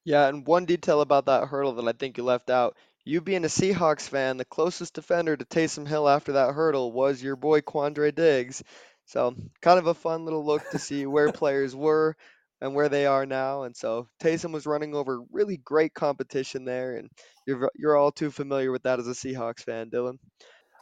[0.05, 2.76] Yeah, and one detail about that hurdle that I think you left out.
[3.05, 7.22] You being a Seahawks fan, the closest defender to Taysom Hill after that hurdle was
[7.22, 8.62] your boy Quandre Diggs.
[9.07, 12.16] So kind of a fun little look to see where players were
[12.62, 13.64] and where they are now.
[13.64, 17.10] And so Taysom was running over really great competition there, and
[17.46, 20.18] you're you're all too familiar with that as a Seahawks fan, Dylan.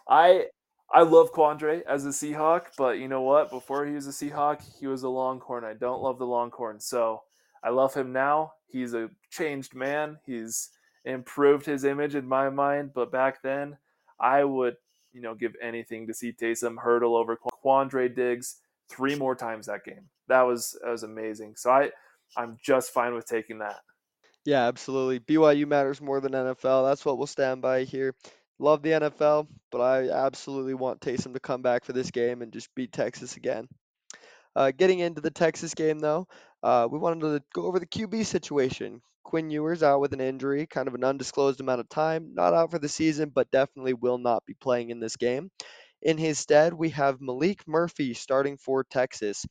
[0.09, 0.45] I
[0.93, 3.51] I love Quandre as a Seahawk, but you know what?
[3.51, 5.65] Before he was a Seahawk, he was a Longhorn.
[5.65, 7.23] I don't love the Longhorn, so
[7.65, 8.53] I love him now.
[8.69, 10.19] He's a changed man.
[10.27, 10.69] He's
[11.07, 13.79] improved his image in my mind, but back then,
[14.21, 14.77] I would
[15.15, 18.57] you know give anything to see Taysom hurdle over Quandre Diggs
[18.91, 20.11] three more times that game.
[20.31, 21.55] That was that was amazing.
[21.57, 21.91] So I
[22.37, 23.81] I'm just fine with taking that.
[24.47, 25.21] Yeah, absolutely.
[25.21, 26.89] BYU matters more than NFL.
[26.89, 28.15] That's what we'll stand by here.
[28.59, 32.53] Love the NFL, but I absolutely want Taysom to come back for this game and
[32.53, 33.69] just beat Texas again.
[34.57, 36.27] Uh, getting into the Texas game, though,
[36.63, 39.01] uh, we wanted to go over the QB situation.
[39.23, 42.71] Quinn Ewers out with an injury, kind of an undisclosed amount of time, not out
[42.71, 45.51] for the season, but definitely will not be playing in this game.
[46.03, 49.47] In his stead, we have Maalik Murphy starting for Texas.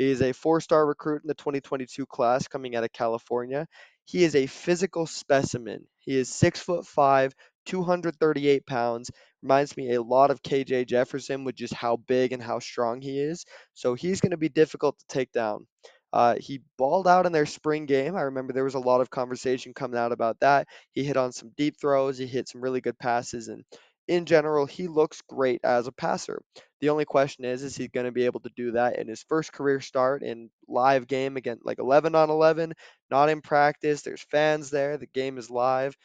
[0.00, 3.66] He is a four star recruit in the 2022 class coming out of California.
[4.06, 5.84] He is a physical specimen.
[5.98, 7.34] He is six foot five,
[7.66, 9.10] 238 pounds.
[9.42, 13.20] Reminds me a lot of KJ Jefferson with just how big and how strong he
[13.20, 13.44] is.
[13.74, 15.66] So he's going to be difficult to take down.
[16.14, 18.16] Uh, he balled out in their spring game.
[18.16, 20.66] I remember there was a lot of conversation coming out about that.
[20.92, 23.64] He hit on some deep throws, he hit some really good passes, and
[24.08, 26.40] in general, he looks great as a passer.
[26.80, 29.22] The only question is, is he going to be able to do that in his
[29.22, 32.74] first career start in live game again, like 11 on 11,
[33.10, 34.02] not in practice?
[34.02, 34.96] There's fans there.
[34.98, 35.96] The game is live.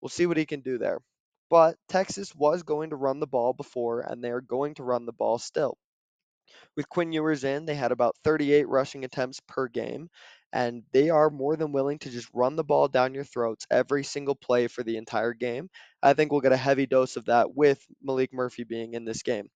[0.00, 1.00] We'll see what he can do there.
[1.50, 5.12] But Texas was going to run the ball before, and they're going to run the
[5.12, 5.78] ball still.
[6.76, 10.10] With Quinn Ewers in, they had about 38 rushing attempts per game.
[10.52, 14.04] and they are more than willing to just run the ball down your throats every
[14.04, 15.70] single play for the entire game.
[16.02, 19.22] I think we'll get a heavy dose of that with Maalik Murphy being in this
[19.22, 19.48] game.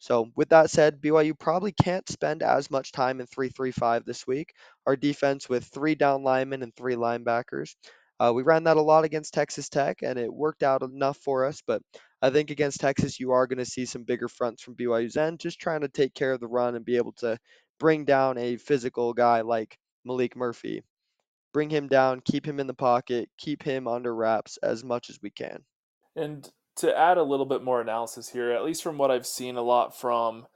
[0.00, 4.04] So, with that said, BYU probably can't spend as much time in 3 3 5
[4.04, 4.54] this week.
[4.86, 7.76] Our defense with three down linemen and three linebackers.
[8.18, 11.46] Uh, we ran that a lot against Texas Tech, and it worked out enough for
[11.46, 11.62] us.
[11.66, 11.82] But
[12.22, 15.40] I think against Texas, you are going to see some bigger fronts from BYU's end,
[15.40, 17.38] just trying to take care of the run and be able to
[17.78, 20.82] bring down a physical guy like Maalik Murphy.
[21.52, 25.18] Bring him down, keep him in the pocket, keep him under wraps as much as
[25.22, 25.64] we can.
[26.16, 29.56] And to add a little bit more analysis here, at least from what I've seen
[29.56, 30.46] a lot from,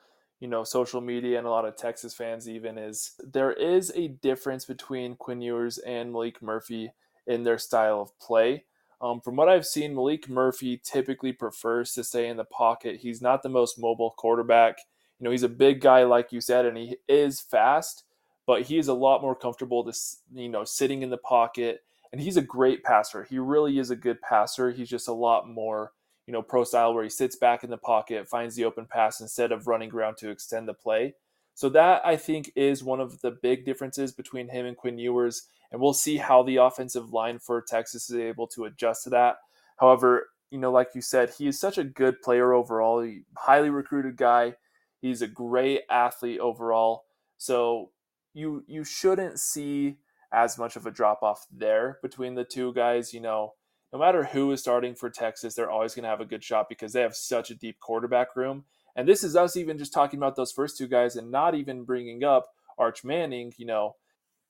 [0.41, 4.09] you know, social media and a lot of Texas fans even is there is a
[4.09, 6.93] difference between Quinn Ewers and Maalik Murphy
[7.27, 8.65] in their style of play.
[9.01, 13.01] Um, from what I've seen, Maalik Murphy typically prefers to stay in the pocket.
[13.01, 14.79] He's not the most mobile quarterback.
[15.19, 18.05] You know, he's a big guy, like you said, and he is fast,
[18.47, 19.93] but he is a lot more comfortable to,
[20.35, 21.85] you know, sitting in the pocket.
[22.13, 23.25] And he's a great passer.
[23.25, 24.71] He really is a good passer.
[24.71, 25.93] He's just a lot more
[26.27, 29.21] you know, pro style where he sits back in the pocket, finds the open pass
[29.21, 31.15] instead of running ground to extend the play.
[31.55, 35.47] So that I think is one of the big differences between him and Quinn Ewers,
[35.71, 39.37] and we'll see how the offensive line for Texas is able to adjust to that.
[39.77, 43.71] However, you know, like you said, he is such a good player overall, he, highly
[43.71, 44.55] recruited guy.
[45.01, 47.05] He's a great athlete overall.
[47.37, 47.91] So
[48.33, 49.99] you you shouldn't see
[50.33, 53.13] as much of a drop off there between the two guys.
[53.13, 53.55] You know,
[53.95, 56.69] no matter who is starting for Texas, they're always going to have a good shot
[56.69, 58.65] because they have such a deep quarterback room.
[58.97, 61.85] And this is us even just talking about those first two guys and not even
[61.85, 63.95] bringing up Arch Manning, you know,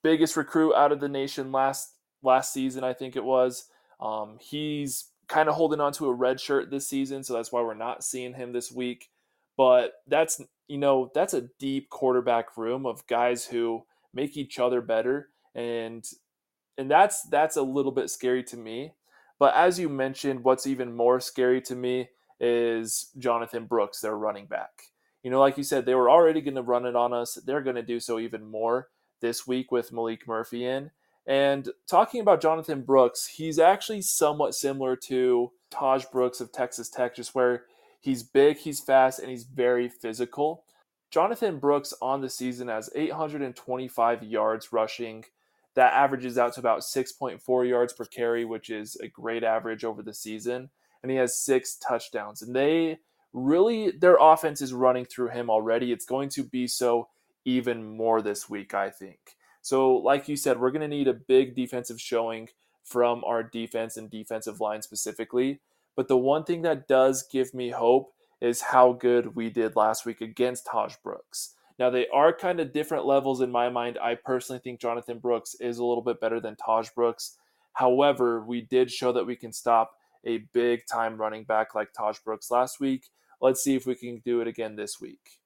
[0.02, 1.92] biggest recruit out of the nation last
[2.22, 3.66] last season, I think it was.
[4.00, 7.60] Um, he's kind of holding on to a red shirt this season, so that's why
[7.60, 9.10] we're not seeing him this week.
[9.58, 13.84] But that's you know that's a deep quarterback room of guys who
[14.14, 16.02] make each other better, and
[16.78, 18.94] and that's that's a little bit scary to me
[19.44, 22.08] but as you mentioned, what's even more scary to me
[22.40, 24.70] is Jonathan Brooks, their running back.
[25.22, 27.34] You know, like you said, they were already going to run it on us.
[27.34, 28.88] They're going to do so even more
[29.20, 30.92] this week with Maalik Murphy in.
[31.26, 37.14] And talking about Jonathan Brooks, he's actually somewhat similar to Tahj Brooks of Texas Tech,
[37.14, 37.64] just where
[38.00, 40.64] he's big, he's fast, and he's very physical.
[41.10, 45.26] Jonathan Brooks on the season has 825 yards rushing,
[45.74, 50.02] that averages out to about 6.4 yards per carry, which is a great average over
[50.02, 50.70] the season.
[51.02, 52.42] And he has six touchdowns.
[52.42, 52.98] And they
[53.32, 55.92] really, their offense is running through him already.
[55.92, 57.08] It's going to be so
[57.44, 59.18] even more this week, I think.
[59.60, 62.48] So, like you said, we're going to need a big defensive showing
[62.84, 65.60] from our defense and defensive line specifically.
[65.96, 70.04] But the one thing that does give me hope is how good we did last
[70.04, 71.53] week against Tahj Brooks.
[71.78, 73.98] Now they are kind of different levels in my mind.
[74.00, 77.36] I personally think Jonathan Brooks is a little bit better than Tahj Brooks.
[77.72, 82.22] However, we did show that we can stop a big time running back like Tahj
[82.24, 83.08] Brooks last week.
[83.40, 85.40] Let's see if we can do it again this week.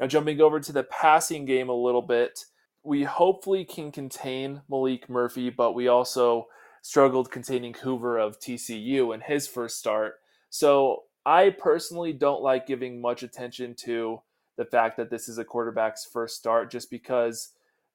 [0.00, 2.46] Now, jumping over to the passing game a little bit,
[2.82, 6.48] we hopefully can contain Maalik Murphy, but we also
[6.82, 10.16] struggled containing Hoover of TCU in his first start.
[10.50, 14.20] So I personally don't like giving much attention to
[14.56, 17.50] the fact that this is a quarterback's first start just because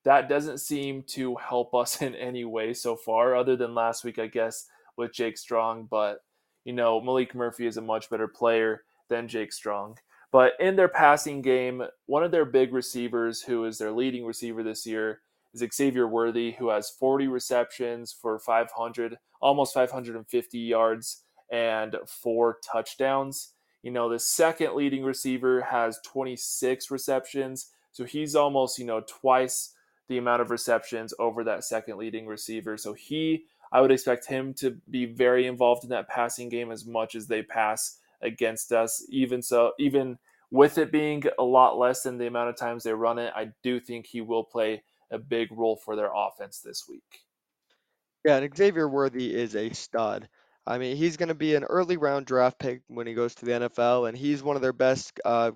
[0.05, 4.19] that doesn't seem to help us in any way so far, other than last week,
[4.19, 4.65] I guess,
[4.97, 5.87] with Jake Strong.
[5.89, 6.19] But,
[6.65, 9.97] you know, Maalik Murphy is a much better player than Jake Strong.
[10.31, 14.61] But in their passing game, one of their big receivers, who is their leading receiver
[14.61, 15.21] this year,
[15.53, 23.53] is Xavier Worthy, who has 40 receptions for 500, almost 550 yards and four touchdowns.
[23.81, 27.67] You know, the second leading receiver has 26 receptions.
[27.91, 29.73] So he's almost, you know, twice
[30.07, 32.77] the amount of receptions over that second leading receiver.
[32.77, 36.85] So he, I would expect him to be very involved in that passing game as
[36.85, 39.05] much as they pass against us.
[39.09, 40.17] Even so, even
[40.51, 43.51] with it being a lot less than the amount of times they run it, I
[43.63, 47.23] do think he will play a big role for their offense this week.
[48.25, 50.27] Yeah, and Xavier Worthy is a stud.
[50.69, 53.45] I mean, he's going to be an early round draft pick when he goes to
[53.45, 55.49] the NFL, and he's one of their best uh,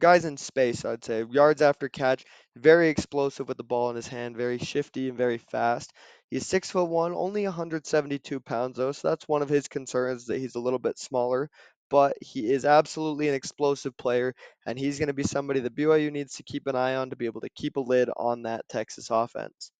[0.00, 1.24] guys in space, I'd say.
[1.30, 2.24] Yards after catch,
[2.56, 5.92] very explosive with the ball in his hand, very shifty and very fast.
[6.30, 10.40] He's six foot one, only 172 pounds though, so that's one of his concerns that
[10.40, 11.48] he's a little bit smaller.
[11.88, 14.34] But he is absolutely an explosive player,
[14.66, 17.16] and he's going to be somebody that BYU needs to keep an eye on to
[17.16, 19.70] be able to keep a lid on that Texas offense.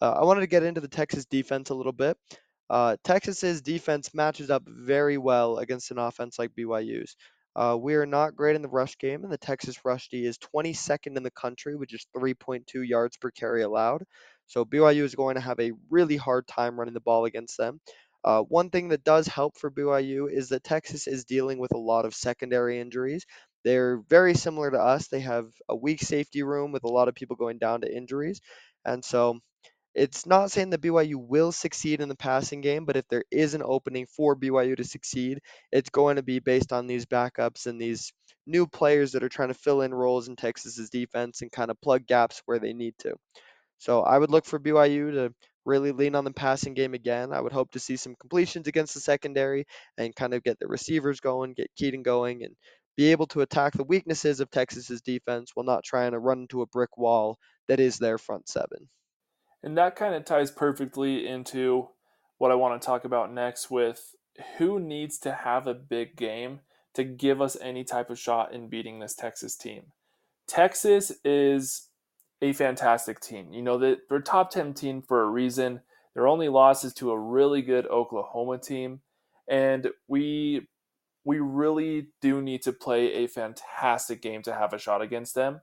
[0.00, 2.18] Uh, I wanted to get into the Texas defense a little bit.
[2.70, 7.16] Uh, Texas's defense matches up very well against an offense like BYU's.
[7.56, 10.38] Uh, we are not great in the rush game, and the Texas rush D is
[10.38, 14.04] 22nd in the country, which is 3.2 yards per carry allowed.
[14.46, 17.80] So BYU is going to have a really hard time running the ball against them.
[18.24, 21.78] Uh, one thing that does help for BYU is that Texas is dealing with a
[21.78, 23.24] lot of secondary injuries.
[23.64, 25.08] They're very similar to us.
[25.08, 28.40] They have a weak safety room with a lot of people going down to injuries.
[28.84, 29.40] And so
[29.98, 33.54] it's not saying that BYU will succeed in the passing game, but if there is
[33.54, 35.40] an opening for BYU to succeed,
[35.72, 38.12] it's going to be based on these backups and these
[38.46, 41.80] new players that are trying to fill in roles in Texas's defense and kind of
[41.80, 43.14] plug gaps where they need to.
[43.78, 45.34] So I would look for BYU to
[45.64, 47.32] really lean on the passing game again.
[47.32, 49.66] I would hope to see some completions against the secondary
[49.98, 52.54] and kind of get the receivers going, get Kedon going, and
[52.96, 56.62] be able to attack the weaknesses of Texas's defense while not trying to run into
[56.62, 57.38] a brick wall
[57.68, 58.88] that is their front seven.
[59.62, 61.88] And that kind of ties perfectly into
[62.38, 64.14] what I want to talk about next with
[64.58, 66.60] who needs to have a big game
[66.94, 69.92] to give us any type of shot in beating this Texas team.
[70.46, 71.88] Texas is
[72.40, 73.52] a fantastic team.
[73.52, 75.80] You know, that they're top 10 team for a reason.
[76.14, 79.00] Their only loss is to a really good Oklahoma team.
[79.48, 80.66] And we
[81.24, 85.60] we really do need to play a fantastic game to have a shot against them.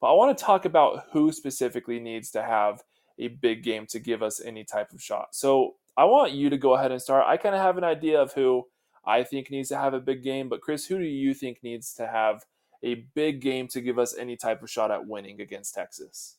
[0.00, 2.82] But I want to talk about who specifically needs to have
[3.18, 5.28] a big game to give us any type of shot.
[5.32, 7.24] So I want you to go ahead and start.
[7.26, 8.64] I kind of have an idea of who
[9.04, 11.94] I think needs to have a big game, but Chris, who do you think needs
[11.94, 12.44] to have
[12.82, 16.36] a big game to give us any type of shot at winning against Texas?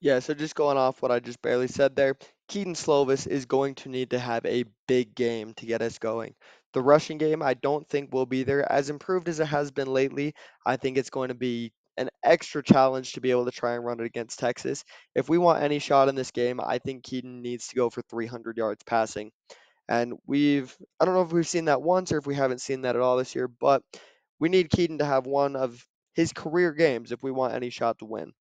[0.00, 2.16] Yeah, so just going off what I just barely said there,
[2.48, 6.34] Kedon Slovis is going to need to have a big game to get us going.
[6.72, 9.92] The rushing game, I don't think will be there as improved as it has been
[9.92, 10.34] lately.
[10.66, 13.84] I think it's going to be an extra challenge to be able to try and
[13.84, 14.84] run it against Texas.
[15.14, 18.02] If we want any shot in this game, I think Kedon needs to go for
[18.02, 19.30] 300 yards passing.
[19.88, 22.82] And we've, I don't know if we've seen that once or if we haven't seen
[22.82, 23.82] that at all this year, but
[24.38, 27.98] we need Kedon to have one of his career games if we want any shot
[27.98, 28.32] to win.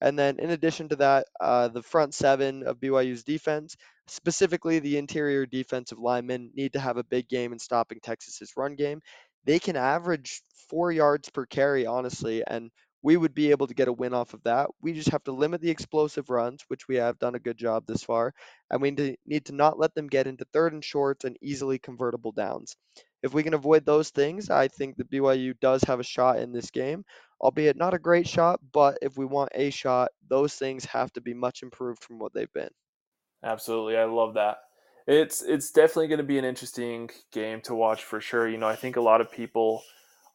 [0.00, 4.96] And then, in addition to that, uh, the front seven of BYU's defense, specifically the
[4.96, 9.00] interior defensive linemen, need to have a big game in stopping Texas's run game.
[9.44, 12.70] They can average four yards per carry, honestly, and
[13.02, 14.68] we would be able to get a win off of that.
[14.82, 17.86] We just have to limit the explosive runs, which we have done a good job
[17.86, 18.32] this far,
[18.70, 22.32] and we need to not let them get into third and shorts and easily convertible
[22.32, 22.76] downs.
[23.22, 26.52] If we can avoid those things, I think that BYU does have a shot in
[26.52, 27.04] this game,
[27.40, 31.20] albeit not a great shot, but if we want a shot, those things have to
[31.20, 32.70] be much improved from what they've been.
[33.42, 33.96] Absolutely.
[33.96, 34.58] I love that.
[35.06, 38.46] It's it's definitely going to be an interesting game to watch for sure.
[38.46, 39.82] You know, I think a lot of people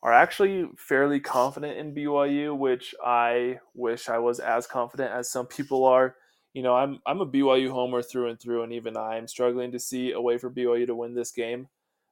[0.04, 5.48] are actually fairly confident in BYU, which I wish I was as confident as some
[5.48, 6.18] people are.
[6.54, 9.80] You know, I'm I'm a BYU homer through and through, and even I'm struggling to
[9.80, 11.70] see a way for BYU to win this game.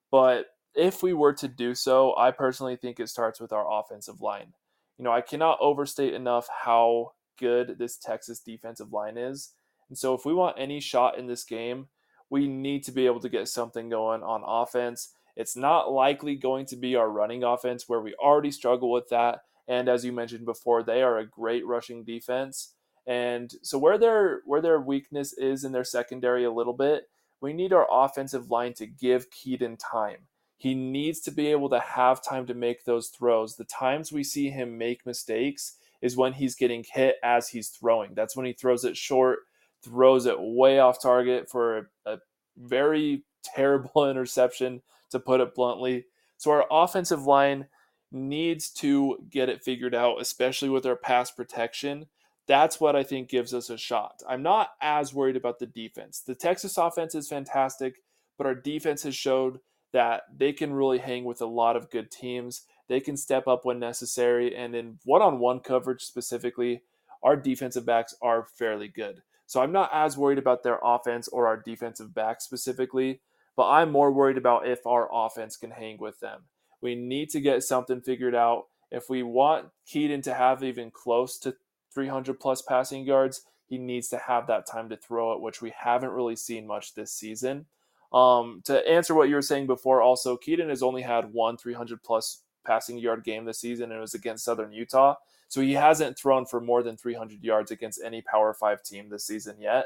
[0.09, 4.21] But if we were to do so, I personally think it starts with our offensive
[4.21, 4.53] line.
[4.97, 9.51] You know, I cannot overstate enough how good this Texas defensive line is.
[9.89, 11.89] And so if we want any shot in this game,
[12.29, 16.65] we need to be able to get something going on offense it's not likely going
[16.67, 19.41] to be our running offense where we already struggle with that.
[19.67, 22.73] And as you mentioned before, they are a great rushing defense.
[23.07, 27.05] And so where their where their weakness is in their secondary a little bit,
[27.41, 30.27] we need our offensive line to give Kedon time.
[30.57, 33.55] He needs to be able to have time to make those throws.
[33.55, 38.13] The times we see him make mistakes is when he's getting hit as he's throwing.
[38.13, 39.39] That's when he throws it short,
[39.83, 42.17] throws it way off target for a, a
[42.57, 46.05] very terrible interception to put it bluntly.
[46.37, 47.67] So our offensive line
[48.11, 52.07] needs to get it figured out, especially with our pass protection.
[52.47, 54.21] That's what I think gives us a shot.
[54.27, 56.19] I'm not as worried about the defense.
[56.19, 58.01] The Texas offense is fantastic,
[58.37, 59.59] but our defense has showed
[59.93, 62.63] that they can really hang with a lot of good teams.
[62.87, 64.55] They can step up when necessary.
[64.55, 66.81] And in one on one coverage specifically,
[67.23, 69.21] our defensive backs are fairly good.
[69.45, 73.21] So I'm not as worried about their offense or our defensive backs specifically
[73.61, 76.41] but I'm more worried about if our offense can hang with them.
[76.81, 78.65] We need to get something figured out.
[78.89, 81.55] If we want Kedon to have even close to
[81.93, 85.71] 300 plus passing yards, he needs to have that time to throw it, which we
[85.77, 87.67] haven't really seen much this season.
[88.11, 92.01] Um, to answer what you were saying before, also, Kedon has only had one 300
[92.01, 95.13] plus passing yard game this season, and it was against Southern Utah.
[95.49, 99.27] So he hasn't thrown for more than 300 yards against any Power Five team this
[99.27, 99.85] season yet.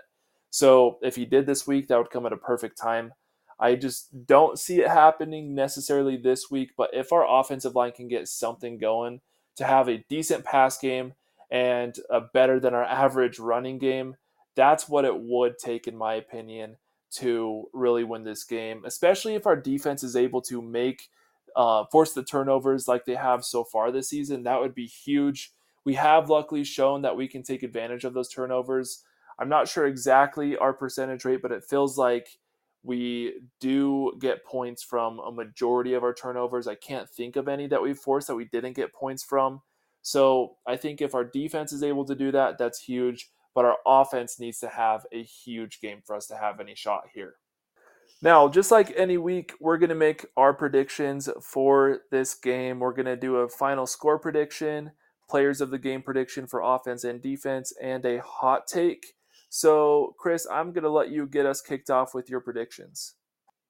[0.49, 3.11] So if he did this week, that would come at a perfect time.
[3.59, 8.07] I just don't see it happening necessarily this week, but if our offensive line can
[8.07, 9.21] get something going
[9.55, 11.13] to have a decent pass game
[11.49, 14.15] and a better than our average running game,
[14.55, 16.77] that's what it would take, in my opinion,
[17.11, 21.07] to really win this game, especially if our defense is able to make
[21.55, 25.53] uh, force the turnovers like they have so far this season, that would be huge.
[25.85, 29.03] We have luckily shown that we can take advantage of those turnovers.
[29.39, 32.27] I'm not sure exactly our percentage rate, but it feels like
[32.85, 36.67] we do get points from a majority of our turnovers.
[36.67, 39.61] I can't think of any that we've forced that we didn't get points from.
[40.03, 43.31] So I think if our defense is able to do that, that's huge.
[43.55, 47.05] But our offense needs to have a huge game for us to have any shot
[47.13, 47.35] here.
[48.21, 52.79] Now, just like any week, we're going to make our predictions for this game.
[52.79, 54.91] We're going to do a final score prediction,
[55.29, 59.13] players of the game prediction for offense and defense, and a hot take.
[59.49, 63.15] So, Chris, I'm going to let you get us kicked off with your predictions.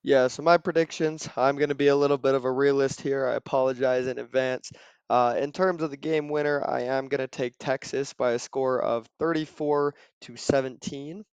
[0.03, 3.27] Yeah, so my predictions, I'm going to be a little bit of a realist here.
[3.27, 4.71] I apologize in advance.
[5.09, 8.39] Uh, in terms of the game winner, I am going to take Texas by a
[8.39, 11.23] score of 34 to 17.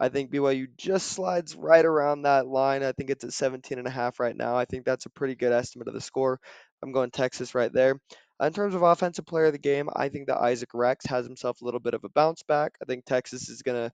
[0.00, 2.82] I think BYU just slides right around that line.
[2.82, 4.56] I think it's at 17 and a half right now.
[4.56, 6.40] I think that's a pretty good estimate of the score.
[6.82, 8.00] I'm going Texas right there.
[8.40, 11.60] In terms of offensive player of the game, I think that Isaac Rex has himself
[11.60, 12.72] a little bit of a bounce back.
[12.82, 13.92] I think Texas is going to,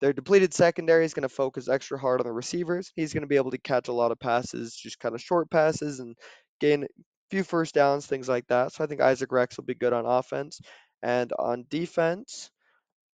[0.00, 2.92] their depleted secondary is going to focus extra hard on the receivers.
[2.94, 5.50] He's going to be able to catch a lot of passes, just kind of short
[5.50, 6.16] passes and
[6.60, 6.86] gain a
[7.30, 8.72] few first downs, things like that.
[8.72, 10.60] So I think Isaac Rex will be good on offense.
[11.02, 12.50] And on defense,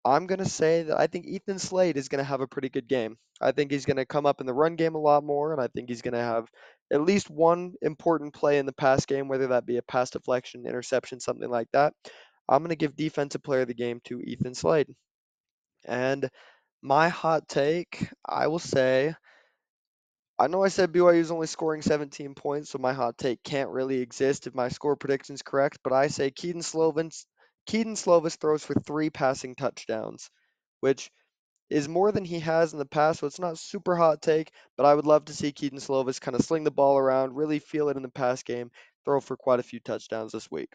[0.05, 2.68] I'm going to say that I think Ethan Slade is going to have a pretty
[2.68, 3.16] good game.
[3.41, 5.61] I think he's going to come up in the run game a lot more, and
[5.61, 6.47] I think he's going to have
[6.93, 10.66] at least one important play in the pass game, whether that be a pass deflection,
[10.66, 11.95] interception, something like that.
[12.49, 14.89] I'm going to give defensive player of the game to Ethan Slade.
[15.87, 16.28] And
[16.82, 19.14] my hot take, I will say,
[20.39, 23.70] I know I said BYU is only scoring 17 points, so my hot take can't
[23.70, 27.24] really exist if my score prediction is correct, but I say Kedon Slovis
[27.66, 30.30] Kedon Slovis throws for three passing touchdowns,
[30.80, 31.11] which
[31.70, 33.20] is more than he has in the past.
[33.20, 36.34] So it's not super hot take, but I would love to see Kedon Slovis kind
[36.34, 38.70] of sling the ball around, really feel it in the pass game,
[39.04, 40.72] throw for quite a few touchdowns this week.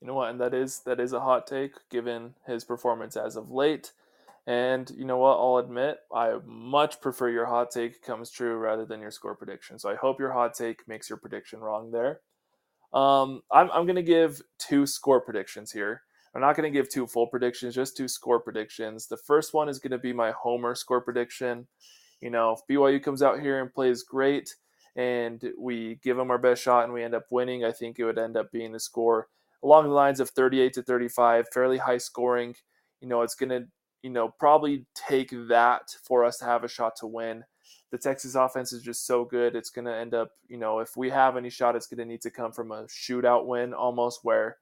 [0.00, 3.36] You know what, and that is that is a hot take given his performance as
[3.36, 3.92] of late.
[4.46, 5.38] And you know what?
[5.38, 9.78] I'll admit I much prefer your hot take comes true rather than your score prediction.
[9.78, 12.20] So I hope your hot take makes your prediction wrong there.
[12.92, 16.02] Um, I'm, I'm going to give two score predictions here.
[16.36, 19.06] I'm not going to give two full predictions, just two score predictions.
[19.06, 21.66] The first one is going to be my homer score prediction.
[22.20, 24.54] You know, if BYU comes out here and plays great
[24.96, 28.04] and we give them our best shot and we end up winning, I think it
[28.04, 29.28] would end up being a score
[29.64, 32.54] along the lines of 38 to 35, fairly high scoring.
[33.00, 33.64] You know, it's going to,
[34.02, 37.44] you know, probably take that for us to have a shot to win
[37.90, 39.54] the Texas offense is just so good.
[39.54, 42.04] It's going to end up, you know, if we have any shot, it's going to
[42.04, 44.58] need to come from a shootout win almost where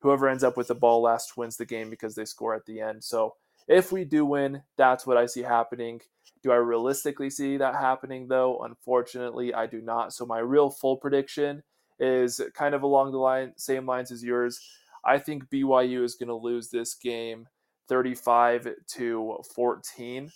[0.00, 2.80] whoever ends up with the ball last wins the game because they score at the
[2.80, 3.02] end.
[3.02, 3.34] So
[3.68, 6.00] if we do win, that's what I see happening.
[6.42, 8.60] Do I realistically see that happening though?
[8.60, 10.12] Unfortunately, I do not.
[10.12, 11.62] So my real full prediction
[11.98, 14.60] is kind of along the line same lines as yours.
[15.04, 17.48] I think BYU is going to lose this game
[17.88, 20.30] 35 to 14.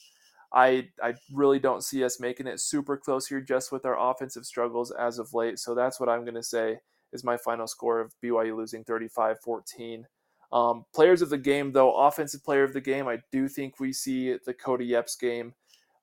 [0.52, 4.46] I I really don't see us making it super close here just with our offensive
[4.46, 5.58] struggles as of late.
[5.58, 6.80] So that's what I'm going to say
[7.12, 10.04] is my final score of BYU losing 35-14.
[10.52, 13.92] Um, players of the game, though, offensive player of the game, I do think we
[13.92, 15.54] see the Kody Epps game.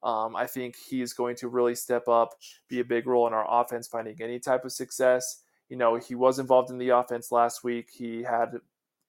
[0.03, 2.35] Um, I think he's going to really step up,
[2.69, 5.41] be a big role in our offense, finding any type of success.
[5.69, 7.89] You know, he was involved in the offense last week.
[7.91, 8.59] He had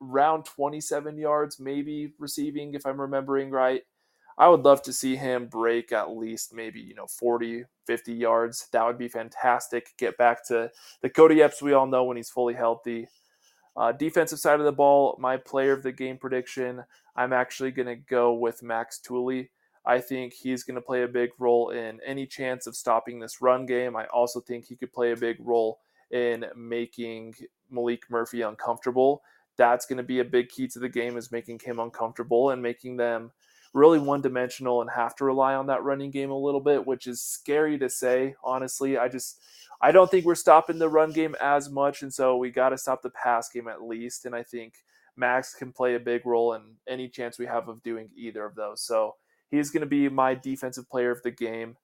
[0.03, 3.82] around 27 yards, maybe receiving, if I'm remembering right.
[4.39, 8.68] I would love to see him break at least maybe, you know, 40, 50 yards.
[8.70, 9.89] That would be fantastic.
[9.99, 10.70] Get back to
[11.03, 13.09] the Kody Epps we all know when he's fully healthy.
[13.76, 16.84] Uh, defensive side of the ball, my player of the game prediction,
[17.16, 19.51] I'm actually going to go with Max Tooley.
[19.84, 23.43] I think he's going to play a big role in any chance of stopping this
[23.43, 23.97] run game.
[23.97, 25.80] I also think he could play a big role
[26.12, 27.34] in making
[27.72, 29.22] Maalik Murphy uncomfortable.
[29.57, 32.62] That's going to be a big key to the game is making him uncomfortable and
[32.62, 33.32] making them–
[33.75, 37.07] really one dimensional and have to rely on that running game a little bit, which
[37.07, 38.99] is scary to say, honestly.
[38.99, 39.41] I just
[39.81, 42.79] I don't think we're stopping the run game as much, and so we got to
[42.79, 44.27] stop the pass game at least.
[44.27, 44.75] And I think
[45.16, 48.55] Max can play a big role in any chance we have of doing either of
[48.55, 48.83] those.
[48.83, 49.14] So
[49.51, 51.77] he's going to be my defensive player of the game.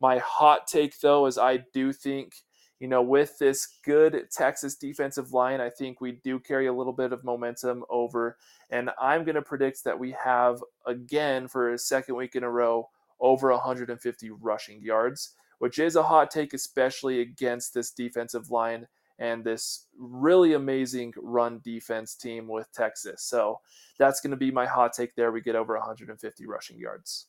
[0.00, 2.34] My hot take, though, is I do think
[2.82, 6.92] you know, with this good Texas defensive line, I think we do carry a little
[6.92, 8.38] bit of momentum over.
[8.70, 12.50] And I'm going to predict that we have, again, for a second week in a
[12.50, 18.88] row, over 150 rushing yards, which is a hot take, especially against this defensive line
[19.16, 23.22] and this really amazing run defense team with Texas.
[23.22, 23.60] So
[23.96, 25.30] that's going to be my hot take there.
[25.30, 27.28] We get over 150 rushing yards.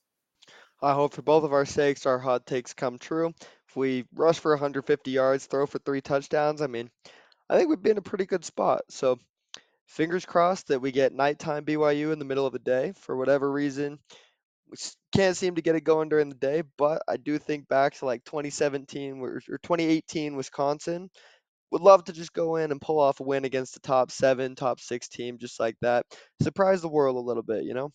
[0.82, 3.36] I hope for both of our sakes our hot takes come true.
[3.74, 6.91] If we rush for 150 yards, throw for three touchdowns, I mean,
[7.49, 8.82] I think we'd be in a pretty good spot.
[8.89, 9.17] So
[9.88, 12.93] fingers crossed that we get nighttime BYU in the middle of the day.
[12.95, 13.97] For whatever reason,
[14.69, 14.78] we
[15.15, 18.05] can't seem to get it going during the day, but I do think back to
[18.05, 21.09] like 2017 or 2018 Wisconsin.
[21.71, 24.53] Would love to just go in and pull off a win against the top seven,
[24.53, 26.05] top six team, just like that.
[26.43, 27.89] Surprise the world a little bit, you know?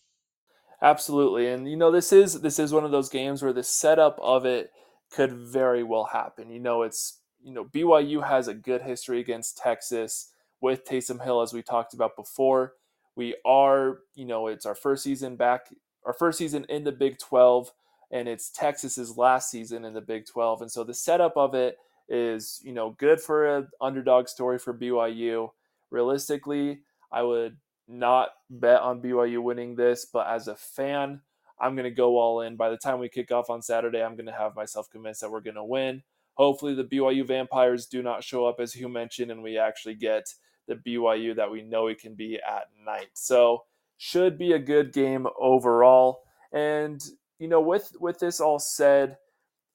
[0.81, 1.47] Absolutely.
[1.47, 4.45] And you know, this is this is one of those games where the setup of
[4.45, 4.71] it
[5.11, 6.49] could very well happen.
[6.49, 10.31] You know, it's you know, BYU has a good history against Texas
[10.61, 12.73] with Taysom Hill as we talked about before.
[13.15, 15.69] We are, you know, it's our first season back
[16.05, 17.71] our first season in the Big 12
[18.11, 20.63] and it's Texas's last season in the Big 12.
[20.63, 24.73] And so the setup of it is, you know, good for an underdog story for
[24.73, 25.49] BYU.
[25.91, 26.79] Realistically,
[27.11, 27.57] I would
[27.87, 31.21] not bet on BYU winning this, but as a fan,
[31.59, 32.55] I'm going to go all in.
[32.55, 35.31] By the time we kick off on Saturday, I'm going to have myself convinced that
[35.31, 36.03] we're going to win.
[36.35, 40.33] Hopefully, the BYU Vampires do not show up, as you mentioned, and we actually get
[40.67, 43.09] the BYU that we know it can be at night.
[43.13, 43.63] So,
[43.97, 46.21] should be a good game overall.
[46.53, 47.01] And
[47.37, 49.17] you know, with with this all said,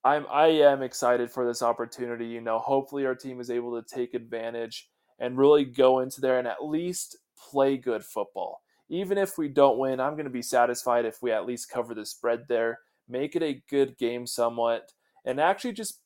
[0.03, 2.27] I'm I am excited for this opportunity.
[2.27, 6.39] You know, hopefully our team is able to take advantage and really go into there
[6.39, 7.17] and at least
[7.51, 8.63] play good football.
[8.89, 11.95] Even if we don't win, I'm going to be satisfied if we at least cover
[11.95, 14.93] the spread there, make it a good game somewhat,
[15.25, 16.01] and actually just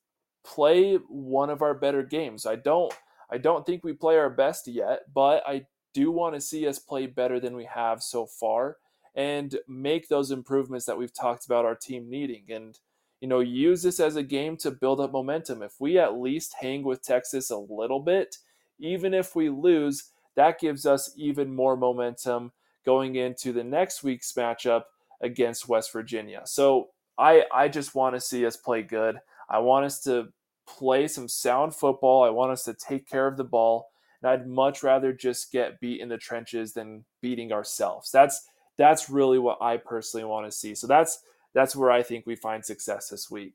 [0.45, 2.47] play one of our better games.
[2.47, 2.93] I don't
[3.31, 6.79] I don't think we play our best yet, but I do want to see us
[6.79, 8.77] play better than we have so far
[9.15, 12.79] and make those improvements that we've talked about our team needing and
[13.21, 16.55] you know use this as a game to build up momentum if we at least
[16.61, 18.37] hang with texas a little bit
[18.79, 22.53] even if we lose that gives us even more momentum
[22.85, 24.83] going into the next week's matchup
[25.21, 29.19] against west virginia so i i just want to see us play good
[29.49, 30.29] i want us to
[30.67, 33.89] play some sound football i want us to take care of the ball
[34.23, 38.11] and I'd much rather just get beat in the trenches than beating ourselves.
[38.11, 40.75] That's that's really what I personally want to see.
[40.75, 41.23] So that's
[41.55, 43.55] that's where I think we find success this week.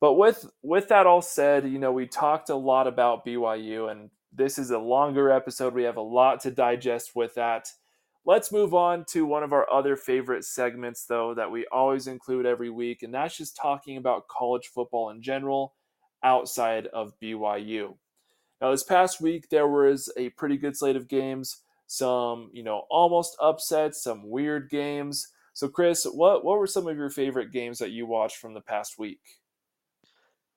[0.00, 4.10] But with with that all said, you know, we talked a lot about BYU and
[4.32, 5.74] this is a longer episode.
[5.74, 7.70] We have a lot to digest with that.
[8.26, 12.46] Let's move on to one of our other favorite segments though that we always include
[12.46, 15.74] every week and that's just talking about college football in general
[16.22, 17.94] outside of BYU.
[18.60, 22.84] Now, this past week, there was a pretty good slate of games, some, you know,
[22.90, 25.28] almost upsets, some weird games.
[25.52, 28.62] So, Chris, what, what were some of your favorite games that you watched from the
[28.62, 29.20] past week?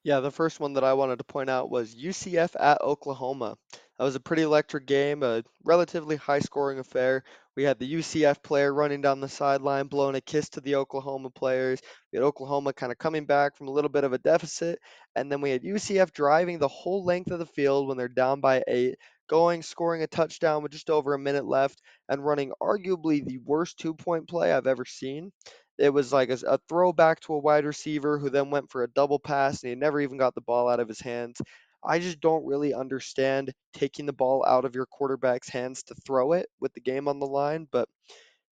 [0.04, 3.58] Yeah, the first one that I wanted to point out was UCF at Oklahoma.
[3.98, 7.26] That was a pretty electric game, a relatively high scoring affair.
[7.58, 11.32] We had the UCF player running down the sideline, blowing a kiss to the Oklahoma
[11.32, 11.82] players.
[12.14, 14.78] We had Oklahoma kind of coming back from a little bit of a deficit.
[15.16, 18.42] And then we had UCF driving the whole length of the field when they're down
[18.42, 18.98] by eight,
[19.28, 23.80] going, scoring a touchdown with just over a minute left, and running arguably the worst
[23.80, 25.32] two point play I've ever seen.
[25.80, 28.90] It was like a, a throwback to a wide receiver who then went for a
[28.92, 31.42] double pass and he never even got the ball out of his hands.
[31.84, 36.34] I just don't really understand taking the ball out of your quarterback's hands to throw
[36.34, 37.88] it with the game on the line, but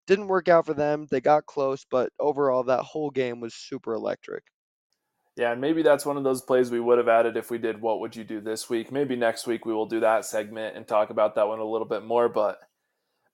[0.07, 1.07] didn't work out for them.
[1.11, 4.45] They got close, but overall, that whole game was super electric.
[5.37, 7.81] Yeah, and maybe that's one of those plays we would have added if we did
[7.81, 8.93] what would you do this week.
[8.93, 11.89] Maybe next week we will do that segment and talk about that one a little
[11.89, 12.29] bit more.
[12.29, 12.61] But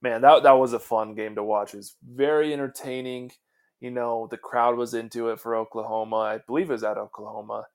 [0.01, 1.74] man, that that was a fun game to watch.
[1.74, 3.32] It was very entertaining.
[3.80, 6.16] You know, the crowd was into it for Oklahoma.
[6.16, 7.66] I believe it was at Oklahoma.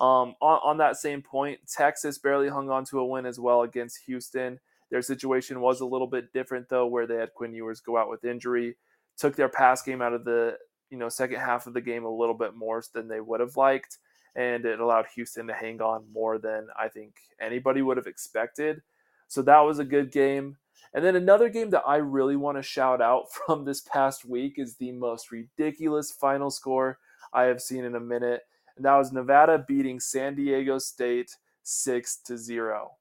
[0.00, 3.62] Um, on, on that same point, Texas barely hung on to a win as well
[3.62, 4.58] against Houston.
[4.90, 8.10] Their situation was a little bit different though, where they had Quinn Ewers go out
[8.10, 8.76] with injury,
[9.16, 10.56] took their pass game out of the
[10.90, 13.56] you know second half of the game a little bit more than they would have
[13.56, 13.98] liked,
[14.36, 18.82] and it allowed Houston to hang on more than I think anybody would have expected.
[19.28, 20.56] So that was a good game.
[20.92, 24.58] And then another game that I really want to shout out from this past week
[24.58, 26.98] is the most ridiculous final score
[27.32, 28.42] I have seen in a minute
[28.76, 32.92] and that was Nevada beating San Diego State six to zero.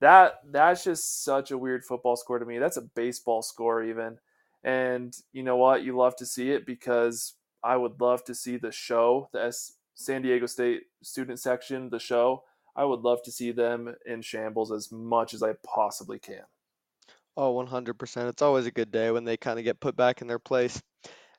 [0.00, 2.58] That that's just such a weird football score to me.
[2.58, 4.18] That's a baseball score even.
[4.64, 5.84] And you know what?
[5.84, 9.74] You love to see it because I would love to see the show, the S-
[9.94, 12.44] San Diego State student section, the show.
[12.74, 16.44] I would love to see them in shambles as much as I possibly can.
[17.36, 18.28] Oh, 100%.
[18.28, 20.82] It's always a good day when they kind of get put back in their place.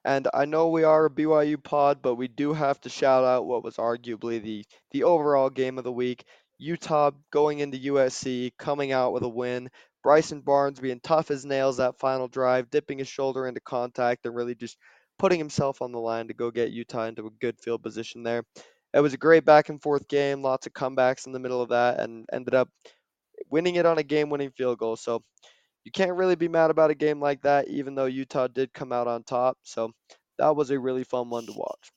[0.05, 3.45] And I know we are a BYU pod, but we do have to shout out
[3.45, 6.25] what was arguably the the overall game of the week.
[6.57, 9.69] Utah going into USC, coming out with a win.
[10.03, 14.35] Bryson Barnes being tough as nails that final drive, dipping his shoulder into contact and
[14.35, 14.77] really just
[15.17, 18.43] putting himself on the line to go get Utah into a good field position there.
[18.93, 21.69] it was a great back and forth game, lots of comebacks in the middle of
[21.69, 22.69] that, and ended up
[23.49, 24.95] winning it on a game winning field goal.
[24.95, 25.23] So
[25.83, 28.91] you can't really be mad about a game like that, even though Utah did come
[28.91, 29.57] out on top.
[29.63, 29.91] So
[30.37, 31.91] that was a really fun one to watch.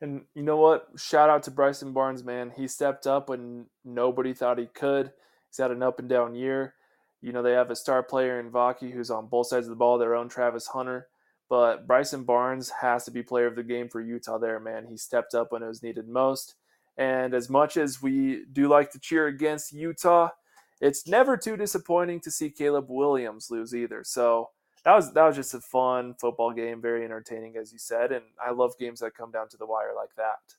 [0.00, 0.88] And you know what?
[0.96, 2.50] Shout out to Bryson Barnes, man.
[2.56, 5.12] He stepped up when nobody thought he could.
[5.48, 6.74] He's had an up and down year.
[7.20, 9.76] You know, they have a star player in Vaki who's on both sides of the
[9.76, 11.06] ball, their own Travis Hunter.
[11.48, 14.86] But Bryson Barnes has to be player of the game for Utah there, man.
[14.88, 16.56] He stepped up when it was needed most.
[16.96, 20.30] And as much as we do like to cheer against Utah,
[20.82, 24.02] it's never too disappointing to see Caleb Williams lose either.
[24.04, 24.50] So
[24.84, 28.24] that was that was just a fun football game, very entertaining, as you said, and
[28.44, 30.56] I love games that come down to the wire like that.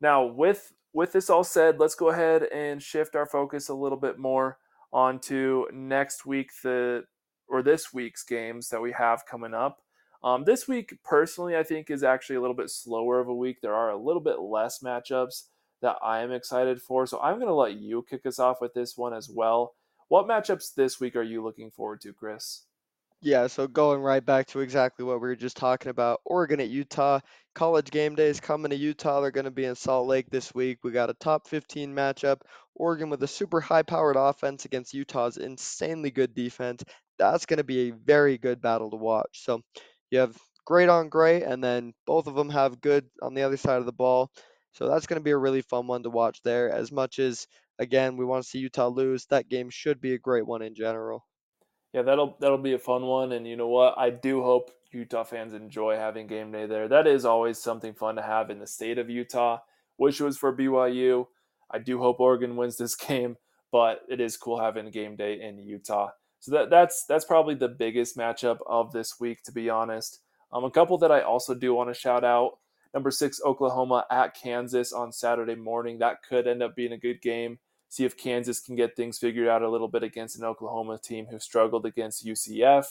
[0.00, 3.98] Now, with with this all said, let's go ahead and shift our focus a little
[3.98, 4.58] bit more
[4.92, 7.02] onto next week the
[7.48, 9.80] or this week's games that we have coming up.
[10.22, 13.60] Um, this week, personally, I think is actually a little bit slower of a week.
[13.60, 15.48] There are a little bit less matchups
[15.82, 17.06] that I am excited for.
[17.06, 19.74] So I'm going to let you kick us off with this one as well.
[20.08, 22.64] What matchups this week are you looking forward to, Chris?
[23.24, 26.70] Yeah, so going right back to exactly what we were just talking about Oregon at
[26.70, 27.20] Utah.
[27.54, 29.20] College game days coming to Utah.
[29.20, 30.78] They're going to be in Salt Lake this week.
[30.82, 32.40] We got a top 15 matchup.
[32.74, 36.82] Oregon with a super high powered offense against Utah's insanely good defense.
[37.16, 39.44] That's going to be a very good battle to watch.
[39.44, 39.62] So
[40.10, 43.56] you have great on great, and then both of them have good on the other
[43.56, 44.32] side of the ball.
[44.72, 46.70] So that's going to be a really fun one to watch there.
[46.70, 47.46] As much as
[47.78, 50.74] again we want to see Utah lose, that game should be a great one in
[50.74, 51.26] general.
[51.92, 53.98] Yeah, that'll that'll be a fun one, and you know what?
[53.98, 56.88] I do hope Utah fans enjoy having game day there.
[56.88, 59.58] That is always something fun to have in the state of Utah.
[59.98, 61.26] Wish it was for BYU.
[61.70, 63.36] I do hope Oregon wins this game,
[63.70, 66.10] but it is cool having game day in Utah.
[66.40, 70.20] So that that's that's probably the biggest matchup of this week, to be honest.
[70.52, 72.58] Um, a couple that I also do want to shout out.
[72.94, 75.98] Number six, Oklahoma at Kansas on Saturday morning.
[75.98, 77.58] That could end up being a good game.
[77.88, 81.26] See if Kansas can get things figured out a little bit against an Oklahoma team
[81.26, 82.86] who struggled against UCF.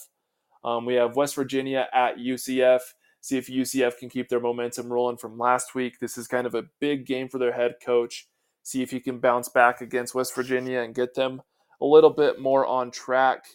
[0.64, 2.82] Um, we have West Virginia at UCF.
[3.19, 5.99] See if UCF can keep their momentum rolling from last week.
[5.99, 8.28] This is kind of a big game for their head coach.
[8.64, 11.41] See if he can bounce back against West Virginia and get them
[11.82, 13.45] a little bit more on track.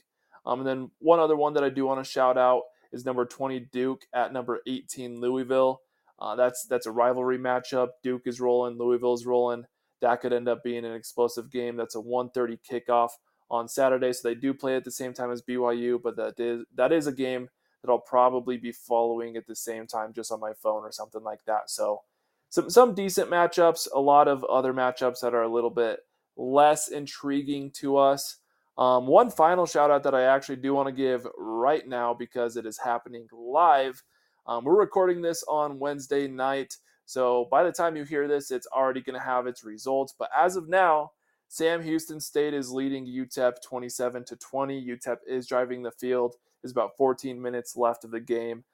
[0.44, 2.62] Um, and then one other one that I do want to shout out
[2.92, 5.80] is number 20 Duke at number 18 Louisville.
[6.18, 7.88] Uh, that's that's a rivalry matchup.
[8.02, 9.64] Duke is rolling, Louisville's rolling.
[10.00, 11.76] That could end up being an explosive game.
[11.76, 13.10] That's a 1:30 kickoff
[13.50, 16.00] on Saturday, so they do play at the same time as BYU.
[16.02, 17.48] But that is that is a game
[17.82, 21.22] that I'll probably be following at the same time, just on my phone or something
[21.22, 21.70] like that.
[21.70, 22.02] So
[22.48, 23.88] some some decent matchups.
[23.94, 26.00] A lot of other matchups that are a little bit
[26.36, 28.38] less intriguing to us.
[28.78, 32.56] Um, one final shout out that I actually do want to give right now because
[32.56, 34.02] it is happening live
[34.48, 36.76] um, we're recording this on Wednesday night.
[37.04, 40.14] So by the time you hear this, it's already going to have its results.
[40.16, 41.12] But as of now,
[41.48, 44.86] Sam Houston State is leading UTEP 27 to 20.
[44.86, 46.36] UTEP is driving the field.
[46.62, 48.64] There's about 14 minutes left of the game.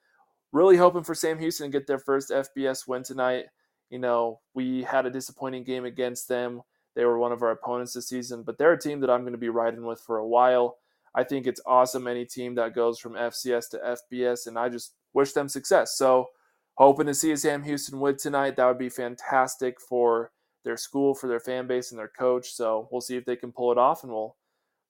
[0.52, 3.46] Really hoping for Sam Houston to get their first FBS win tonight.
[3.90, 6.62] You know, we had a disappointing game against them.
[6.94, 9.32] They were one of our opponents this season, but they're a team that I'm going
[9.32, 10.76] to be riding with for a while.
[11.14, 14.94] I think it's awesome any team that goes from FCS to FBS, and I just
[15.14, 15.96] wish them success.
[15.96, 16.28] So,
[16.74, 18.56] hoping to see Sam Houston win tonight.
[18.56, 20.32] That would be fantastic for
[20.64, 22.52] their school, for their fan base, and their coach.
[22.52, 24.36] So, we'll see if they can pull it off, and we'll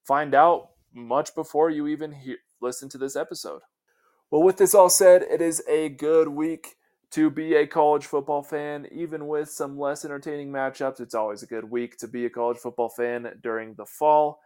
[0.05, 3.61] find out much before you even hear, listen to this episode.
[4.29, 6.75] Well, with this all said, it is a good week
[7.11, 10.99] to be a college football fan, even with some less entertaining matchups.
[10.99, 14.39] It's always a good week to be a college football fan during the fall.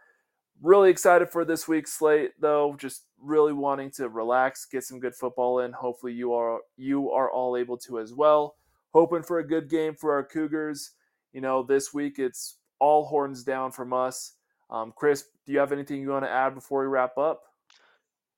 [0.62, 2.74] Really excited for this week's slate, though.
[2.76, 5.72] Just really wanting to relax, get some good football in.
[5.72, 8.56] Hopefully, you are you are all able to as well.
[8.92, 10.92] Hoping for a good game for our Cougars.
[11.32, 14.34] You know, this week it's all horns down from us.
[14.70, 17.42] Um, Chris, do you have anything you want to add before we wrap up?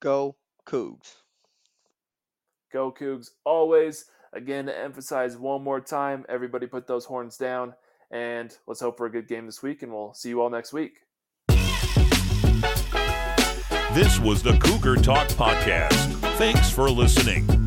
[0.00, 0.36] Go
[0.66, 1.14] Cougs.
[2.72, 3.30] Go Cougs.
[3.44, 4.06] Always.
[4.32, 7.74] Again, to emphasize one more time, everybody put those horns down.
[8.12, 10.72] And let's hope for a good game this week, and we'll see you all next
[10.72, 11.00] week.
[13.92, 16.12] This was the Cougar Talk Podcast.
[16.36, 17.59] Thanks for listening.